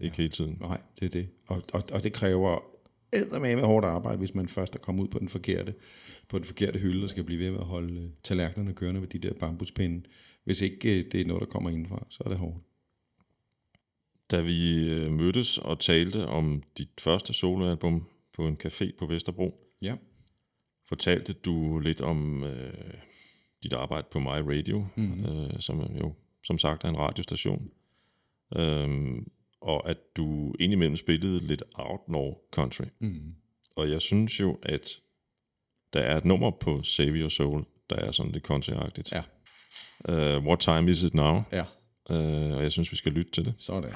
[0.00, 0.22] ikke ja.
[0.22, 0.56] hele tiden.
[0.60, 1.28] Nej, det er det.
[1.46, 2.60] Og, og, og det kræver
[3.40, 5.74] med hårdt arbejde, hvis man først er kommet ud på den forkerte,
[6.28, 9.08] på den forkerte hylde, og skal blive ved med at holde øh, tallerkenerne kørende ved
[9.08, 10.02] de der bambuspinde.
[10.44, 12.58] Hvis ikke øh, det er noget, der kommer indenfra, så er det hårdt.
[14.30, 19.54] Da vi øh, mødtes og talte om dit første soloalbum på en café på Vesterbro,
[19.82, 19.94] Ja.
[20.88, 22.94] fortalte du lidt om øh,
[23.62, 24.26] dit arbejde på My
[24.56, 25.24] Radio, mm-hmm.
[25.44, 26.14] øh, som jo
[26.44, 27.70] som sagt er en radiostation.
[28.56, 29.26] Øhm,
[29.60, 32.84] og at du indimellem spillede lidt outlaw country.
[33.00, 33.34] Mm.
[33.76, 34.90] Og jeg synes jo, at
[35.92, 39.12] der er et nummer på Save Your Soul, der er sådan lidt countryagtigt.
[39.12, 39.22] Ja.
[40.38, 41.42] Uh, What Time Is It Now?
[41.52, 41.64] Ja,
[42.10, 42.16] Uh,
[42.56, 43.54] og jeg synes, vi skal lytte til det.
[43.58, 43.92] sådan.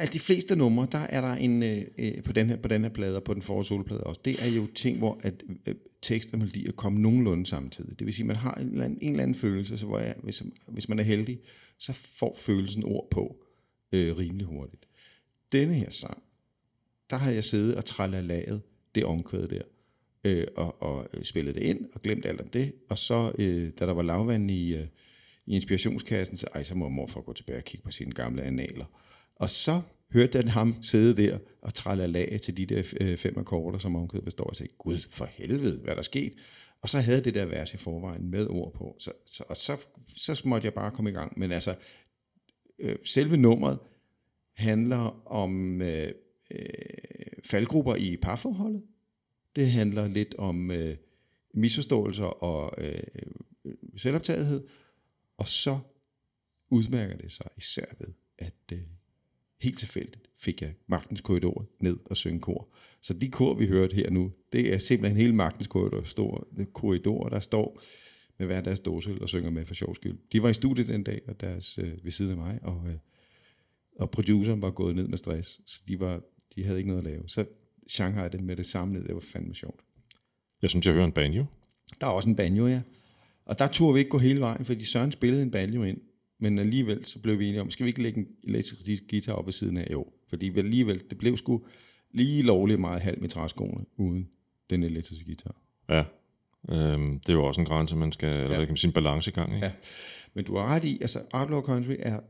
[0.00, 0.06] Give.
[0.06, 2.82] Af de fleste numre, der er der en, øh, øh, på, den her, på den
[2.82, 5.74] her plade og på den forrige soloplade også, det er jo ting, hvor at, øh,
[6.02, 7.98] tekst og melodier kommer nogenlunde samtidig.
[7.98, 9.98] Det vil sige, at man har en eller anden, en eller anden følelse, så hvor
[9.98, 11.40] jeg, hvis, hvis man er heldig,
[11.78, 13.44] så får følelsen ord på
[13.92, 14.86] øh, rimelig hurtigt.
[15.52, 16.22] Denne her sang,
[17.10, 18.62] der har jeg siddet og trallalaget
[18.94, 19.62] det omkvæde der,
[20.24, 23.70] øh, og, og øh, spillet det ind, og glemt alt om det, og så, øh,
[23.78, 24.86] da der var lavvand i, øh,
[25.46, 28.84] i inspirationskassen, så, ej, så må morfar gå tilbage og kigge på sine gamle analer.
[29.40, 29.80] Og så
[30.12, 34.24] hørte jeg ham sidde der og trallalage til de der øh, fem akkorder, som omkødet
[34.24, 36.34] består, og sagde, gud for helvede, hvad der sket?
[36.82, 39.76] Og så havde det der vers i forvejen med ord på, så, så, og så,
[40.16, 41.38] så måtte jeg bare komme i gang.
[41.38, 41.74] Men altså,
[42.78, 43.78] øh, selve nummeret
[44.52, 46.10] handler om øh,
[46.50, 46.58] øh,
[47.44, 48.82] faldgrupper i parforholdet.
[49.56, 50.96] Det handler lidt om øh,
[51.54, 53.02] misforståelser og øh,
[53.96, 54.66] selvoptagethed.
[55.38, 55.78] Og så
[56.70, 58.78] udmærker det sig især ved, at øh,
[59.60, 62.68] helt tilfældigt fik jeg Magtens Korridor ned og synge kor.
[63.00, 67.28] Så de kor, vi hørte her nu, det er simpelthen hele Magtens Korridor, stor, korridor
[67.28, 67.80] der står
[68.38, 70.18] med hver deres dåse og synger med for sjov skyld.
[70.32, 72.94] De var i studiet den dag, og deres, øh, ved siden af mig, og, øh,
[73.98, 76.20] og produceren var gået ned med stress, så de, var,
[76.54, 77.22] de havde ikke noget at lave.
[77.28, 77.44] Så
[77.88, 79.80] Shanghai det med det samme ned, det var fandme sjovt.
[80.62, 81.44] Jeg synes, jeg hører en banjo.
[82.00, 82.82] Der er også en banjo, ja.
[83.44, 85.98] Og der turde vi ikke gå hele vejen, fordi Søren spillede en banjo ind.
[86.40, 89.46] Men alligevel så blev vi enige om, skal vi ikke lægge en elektrisk guitar op
[89.46, 89.88] ved siden af?
[89.92, 91.62] Jo, fordi alligevel, det blev sgu
[92.10, 94.28] lige lovligt meget halv med træskoene, uden
[94.70, 95.56] den elektriske guitar.
[95.88, 96.04] Ja.
[96.68, 98.92] Øhm, det er jo også en grænse, man skal, eller hvad kan man sige, en
[98.92, 99.66] balancegang, ikke?
[99.66, 99.72] Ja.
[100.34, 102.20] Men du har ret i, altså Outlaw Country er,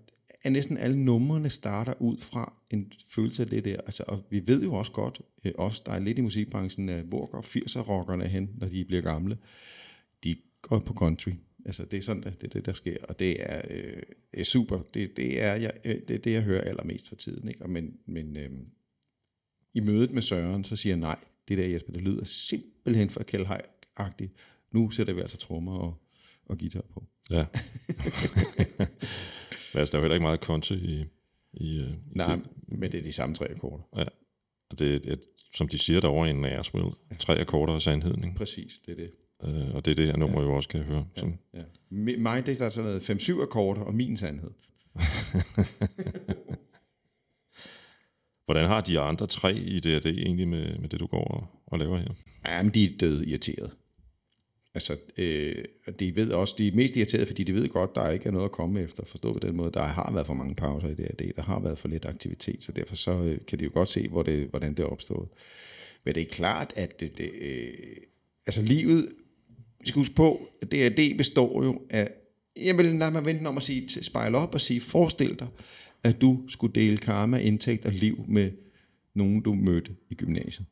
[0.45, 3.77] er næsten alle numrene starter ud fra en følelse af det der.
[3.77, 7.09] Altså, og vi ved jo også godt, øh, os der er lidt i musikbranchen, øh,
[7.09, 9.39] hvor går 80'er-rockerne hen, når de bliver gamle.
[10.25, 11.33] De går på country.
[11.67, 14.03] Altså, det er sådan, det, det det, der sker, og det er, øh,
[14.33, 14.83] er super.
[14.95, 17.49] Det, det, er, jeg, øh, det det, jeg hører allermest for tiden.
[17.49, 17.63] Ikke?
[17.63, 18.51] Og men men øh,
[19.75, 21.19] i mødet med Søren, så siger jeg nej.
[21.49, 24.33] Det der, Jesper, det lyder simpelthen for kældhej-agtigt.
[24.73, 25.95] Nu sætter vi altså trommer og,
[26.47, 27.05] og guitar på.
[27.31, 27.47] Ja.
[29.75, 31.05] Men altså, der er jo heller ikke meget country i,
[31.53, 33.83] I, øh, i Nej, det, men det er de samme tre akkorder.
[33.97, 34.05] ja.
[34.71, 38.25] Og det er, et- som de siger derovre i Nashville, tre akkorder af sandheden.
[38.25, 38.37] Ikke?
[38.37, 39.11] Præcis, det er det.
[39.45, 41.07] Øh, og det er det her nummer jo også kan høre.
[41.17, 41.23] Ja.
[41.91, 44.51] Mi- Mig, det er sådan noget 5-7 akkorder, og min sandhed.
[48.45, 51.79] Hvordan har de andre tre i D&D egentlig med, med det, du går og, og
[51.79, 52.09] laver her?
[52.49, 53.71] Jamen, de er døde irriteret.
[54.75, 55.65] Altså, øh,
[56.01, 58.45] de ved også, de er mest irriteret, fordi de ved godt, der ikke er noget
[58.45, 59.05] at komme efter.
[59.05, 61.79] Forstå på den måde, der har været for mange pauser i det der har været
[61.79, 64.75] for lidt aktivitet, så derfor så øh, kan de jo godt se, hvor det, hvordan
[64.75, 65.29] det er opstået.
[66.05, 67.73] Men det er klart, at det, det, øh,
[68.47, 69.09] altså livet,
[69.81, 72.09] vi skal huske på, at D&D består jo af,
[72.57, 75.49] jeg vil lade mig vente om at sige, til spejle op og sige, forestil dig,
[76.05, 78.51] at du skulle dele karma, indtægt og liv med
[79.15, 80.67] nogen, du mødte i gymnasiet.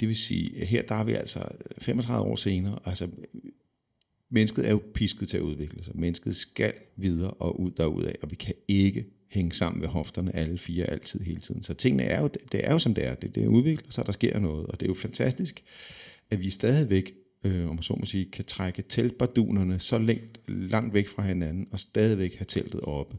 [0.00, 1.48] Det vil sige, her der er vi altså
[1.78, 3.08] 35 år senere, altså
[4.30, 5.96] mennesket er jo pisket til at udvikle sig.
[5.96, 10.58] Mennesket skal videre og ud derudad, og vi kan ikke hænge sammen ved hofterne alle
[10.58, 11.62] fire altid hele tiden.
[11.62, 13.14] Så tingene er jo, det er jo som det er.
[13.14, 15.64] Det, det udvikler sig, der sker noget, og det er jo fantastisk,
[16.30, 17.12] at vi stadigvæk,
[17.44, 21.68] øh, om man så må sige, kan trække teltbardunerne så langt, langt væk fra hinanden,
[21.72, 23.16] og stadigvæk have teltet oppe,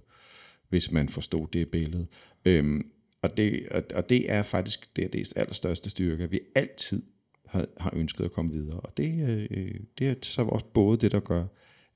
[0.69, 2.07] hvis man forstod det billede.
[2.45, 2.91] Øhm,
[3.21, 7.03] og, det, og, og det er faktisk det, er det allerstørste styrke, at vi altid
[7.45, 8.79] har, har ønsket at komme videre.
[8.79, 11.45] Og det, øh, det er så også både det, der gør,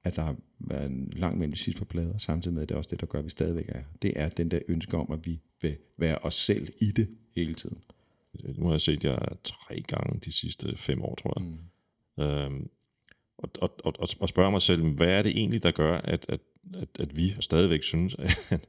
[0.04, 2.76] at der har været en lang mellem de sidste par plader, samtidig med, at det
[2.76, 3.84] er også det, der gør, at vi stadigvæk er.
[4.02, 7.54] Det er den der ønske om, at vi vil være os selv i det hele
[7.54, 7.78] tiden.
[8.58, 11.48] Nu har jeg set jer tre gange de sidste fem år, tror jeg.
[11.48, 11.58] Mm.
[12.20, 12.70] Øhm,
[13.38, 16.40] og, og, og, og, spørge mig selv, hvad er det egentlig, der gør, at, at,
[16.74, 18.16] at, at vi stadigvæk synes,
[18.50, 18.68] at,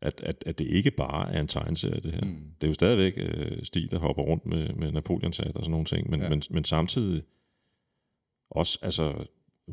[0.00, 2.24] at, at, at det ikke bare er en tegneserie, det her.
[2.24, 2.36] Mm.
[2.60, 5.70] Det er jo stadigvæk øh, Stig, der hopper rundt med, med Napoleons hat og sådan
[5.70, 6.28] nogle ting, men, ja.
[6.28, 7.22] men, men samtidig
[8.50, 9.24] også altså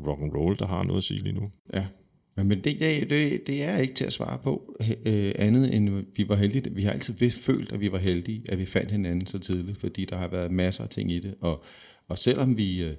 [0.08, 1.52] rock and roll, der har noget at sige lige nu.
[1.74, 1.88] Ja,
[2.36, 6.06] men, men det, det, det, det er ikke til at svare på øh, andet end
[6.16, 6.76] vi var heldige.
[6.76, 10.06] Vi har altid følt, at vi var heldige, at vi fandt hinanden så tidligt, fordi
[10.06, 11.36] der har været masser af ting i det.
[11.42, 11.64] Og,
[12.10, 12.95] og selvom vi øh,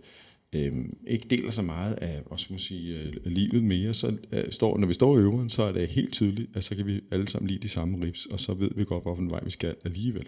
[0.52, 0.72] øh,
[1.06, 4.78] ikke deler så meget af hvad skal man sige, øh, livet mere, så øh, står,
[4.78, 7.28] når vi står i øveren, så er det helt tydeligt, at så kan vi alle
[7.28, 10.26] sammen lide de samme rips, og så ved vi godt, hvorfor vej vi skal alligevel.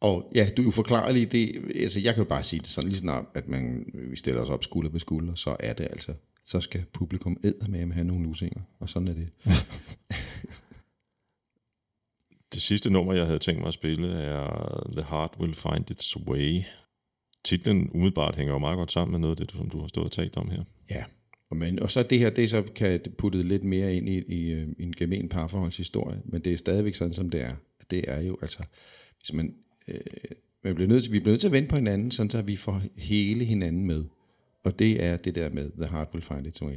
[0.00, 1.24] Og ja, du er jo.
[1.24, 4.16] Det, altså, jeg kan jo bare sige det sådan, lige snart, at man, øh, vi
[4.16, 6.12] stiller os op skulder ved skulder, så er det altså,
[6.44, 8.60] så skal publikum æde med at have nogle lusinger.
[8.78, 9.28] Og sådan er det.
[12.52, 16.16] Det sidste nummer, jeg havde tænkt mig at spille, er The Heart Will Find Its
[16.16, 16.62] Way.
[17.46, 20.04] Titlen umiddelbart hænger jo meget godt sammen med noget af det, som du har stået
[20.04, 20.64] og talt om her.
[20.90, 21.04] Ja.
[21.50, 24.52] Og, men, og så det her, det så kan putte lidt mere ind i, i,
[24.52, 27.54] øh, i en gemen parforholdshistorie, men det er stadigvæk sådan, som det er.
[27.90, 28.62] Det er jo altså,
[29.18, 29.54] hvis man,
[29.88, 30.00] øh,
[30.64, 32.56] man bliver nødt til, vi bliver nødt til at vente på hinanden, sådan så vi
[32.56, 34.04] får hele hinanden med.
[34.64, 36.76] Og det er det der med, the heart will find its way.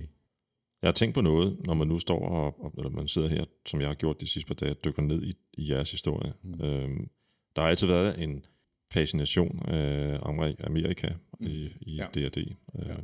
[0.81, 3.45] Jeg har tænkt på noget, når man nu står og, og eller man sidder her,
[3.65, 6.33] som jeg har gjort de sidste par dage, dykker ned i, i jeres historie.
[6.43, 6.61] Mm.
[6.61, 7.09] Øhm,
[7.55, 8.45] der har altid været en
[8.93, 11.09] fascination af Amer- Amerika
[11.39, 11.47] mm.
[11.47, 12.05] i, i Ja.
[12.13, 12.37] D&D.
[12.37, 12.95] Øh, ja.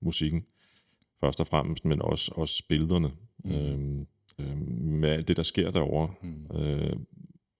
[0.00, 0.44] Musikken
[1.20, 3.10] først og fremmest, men også, også billederne.
[3.44, 3.50] Mm.
[3.52, 4.06] Øhm,
[4.38, 6.14] øhm, med alt det, der sker derovre.
[6.22, 6.56] Mm.
[6.56, 6.96] Øh,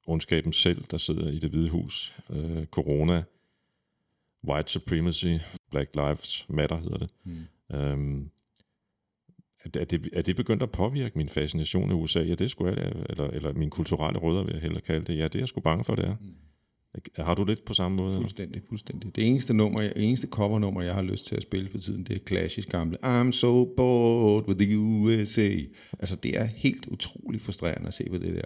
[0.06, 2.14] ondskaben selv, der sidder i det hvide hus.
[2.30, 3.22] Øh, corona.
[4.48, 5.26] White supremacy.
[5.70, 7.10] Black Lives Matter hedder det.
[7.24, 7.76] Mm.
[7.76, 8.30] Øhm,
[9.64, 12.20] er det- er det, er det begyndt at påvirke min fascination af USA?
[12.20, 15.18] Ja, det skulle jeg, eller, eller min kulturelle rødder, vil jeg hellere kalde det.
[15.18, 16.16] Ja, det er jeg sgu bange for, det er.
[16.20, 16.34] Mm.
[17.16, 18.14] Har du lidt på samme måde?
[18.14, 19.16] Fuldstændig, fuldstændig.
[19.16, 22.16] Det eneste nummer, det eneste covernummer, jeg har lyst til at spille for tiden, det
[22.16, 25.50] er klassisk gamle I'm so bored with the USA.
[25.98, 28.42] Altså, det er helt utroligt frustrerende at se på det der.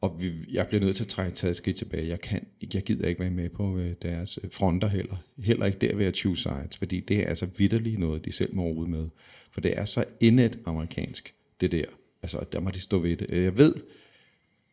[0.00, 2.08] Og vi, jeg bliver nødt til at trække taget skridt tilbage.
[2.08, 5.16] Jeg, kan, jeg gider ikke være med på øh, deres øh, fronter heller.
[5.38, 8.54] Heller ikke der ved at choose sides, fordi det er altså vidderligt noget, de selv
[8.54, 9.08] må rode med.
[9.52, 11.84] For det er så indet amerikansk, det der.
[12.22, 13.42] Altså, der må de stå ved det.
[13.42, 13.74] Jeg ved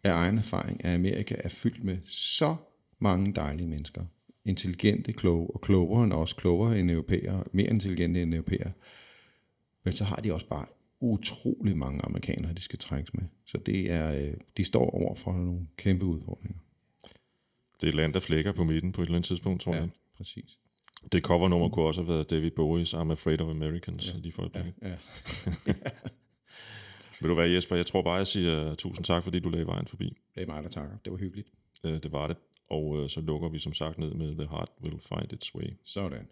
[0.04, 2.56] af egen erfaring, at Amerika er fyldt med så
[3.02, 4.06] mange dejlige mennesker.
[4.46, 8.72] Intelligente, kloge, og klogere end os, klogere end europæere, mere intelligente end europæere.
[9.84, 10.66] Men så har de også bare
[11.00, 13.24] utrolig mange amerikanere, de skal trækkes med.
[13.46, 16.60] Så det er, øh, de står over for nogle kæmpe udfordringer.
[17.82, 19.80] Det er et land, der flækker på midten på et eller andet tidspunkt, tror ja.
[19.80, 19.90] Jeg.
[20.18, 20.60] præcis.
[21.12, 24.20] Det covernummer kunne også have været David Bowies I'm Afraid of Americans, ja.
[24.20, 24.90] lige for et ja.
[24.90, 24.96] Ja.
[27.22, 27.76] Vil du være Jesper?
[27.76, 30.18] Jeg tror bare, jeg siger tusind tak, fordi du lagde vejen forbi.
[30.36, 30.98] Det er mig, der takker.
[31.06, 31.48] Det var hyggeligt.
[31.84, 32.38] Øh, Det var det.
[32.76, 35.70] Og øh, så lukker vi som sagt ned med The Heart Will Find Its Way.
[35.84, 36.28] Sådan.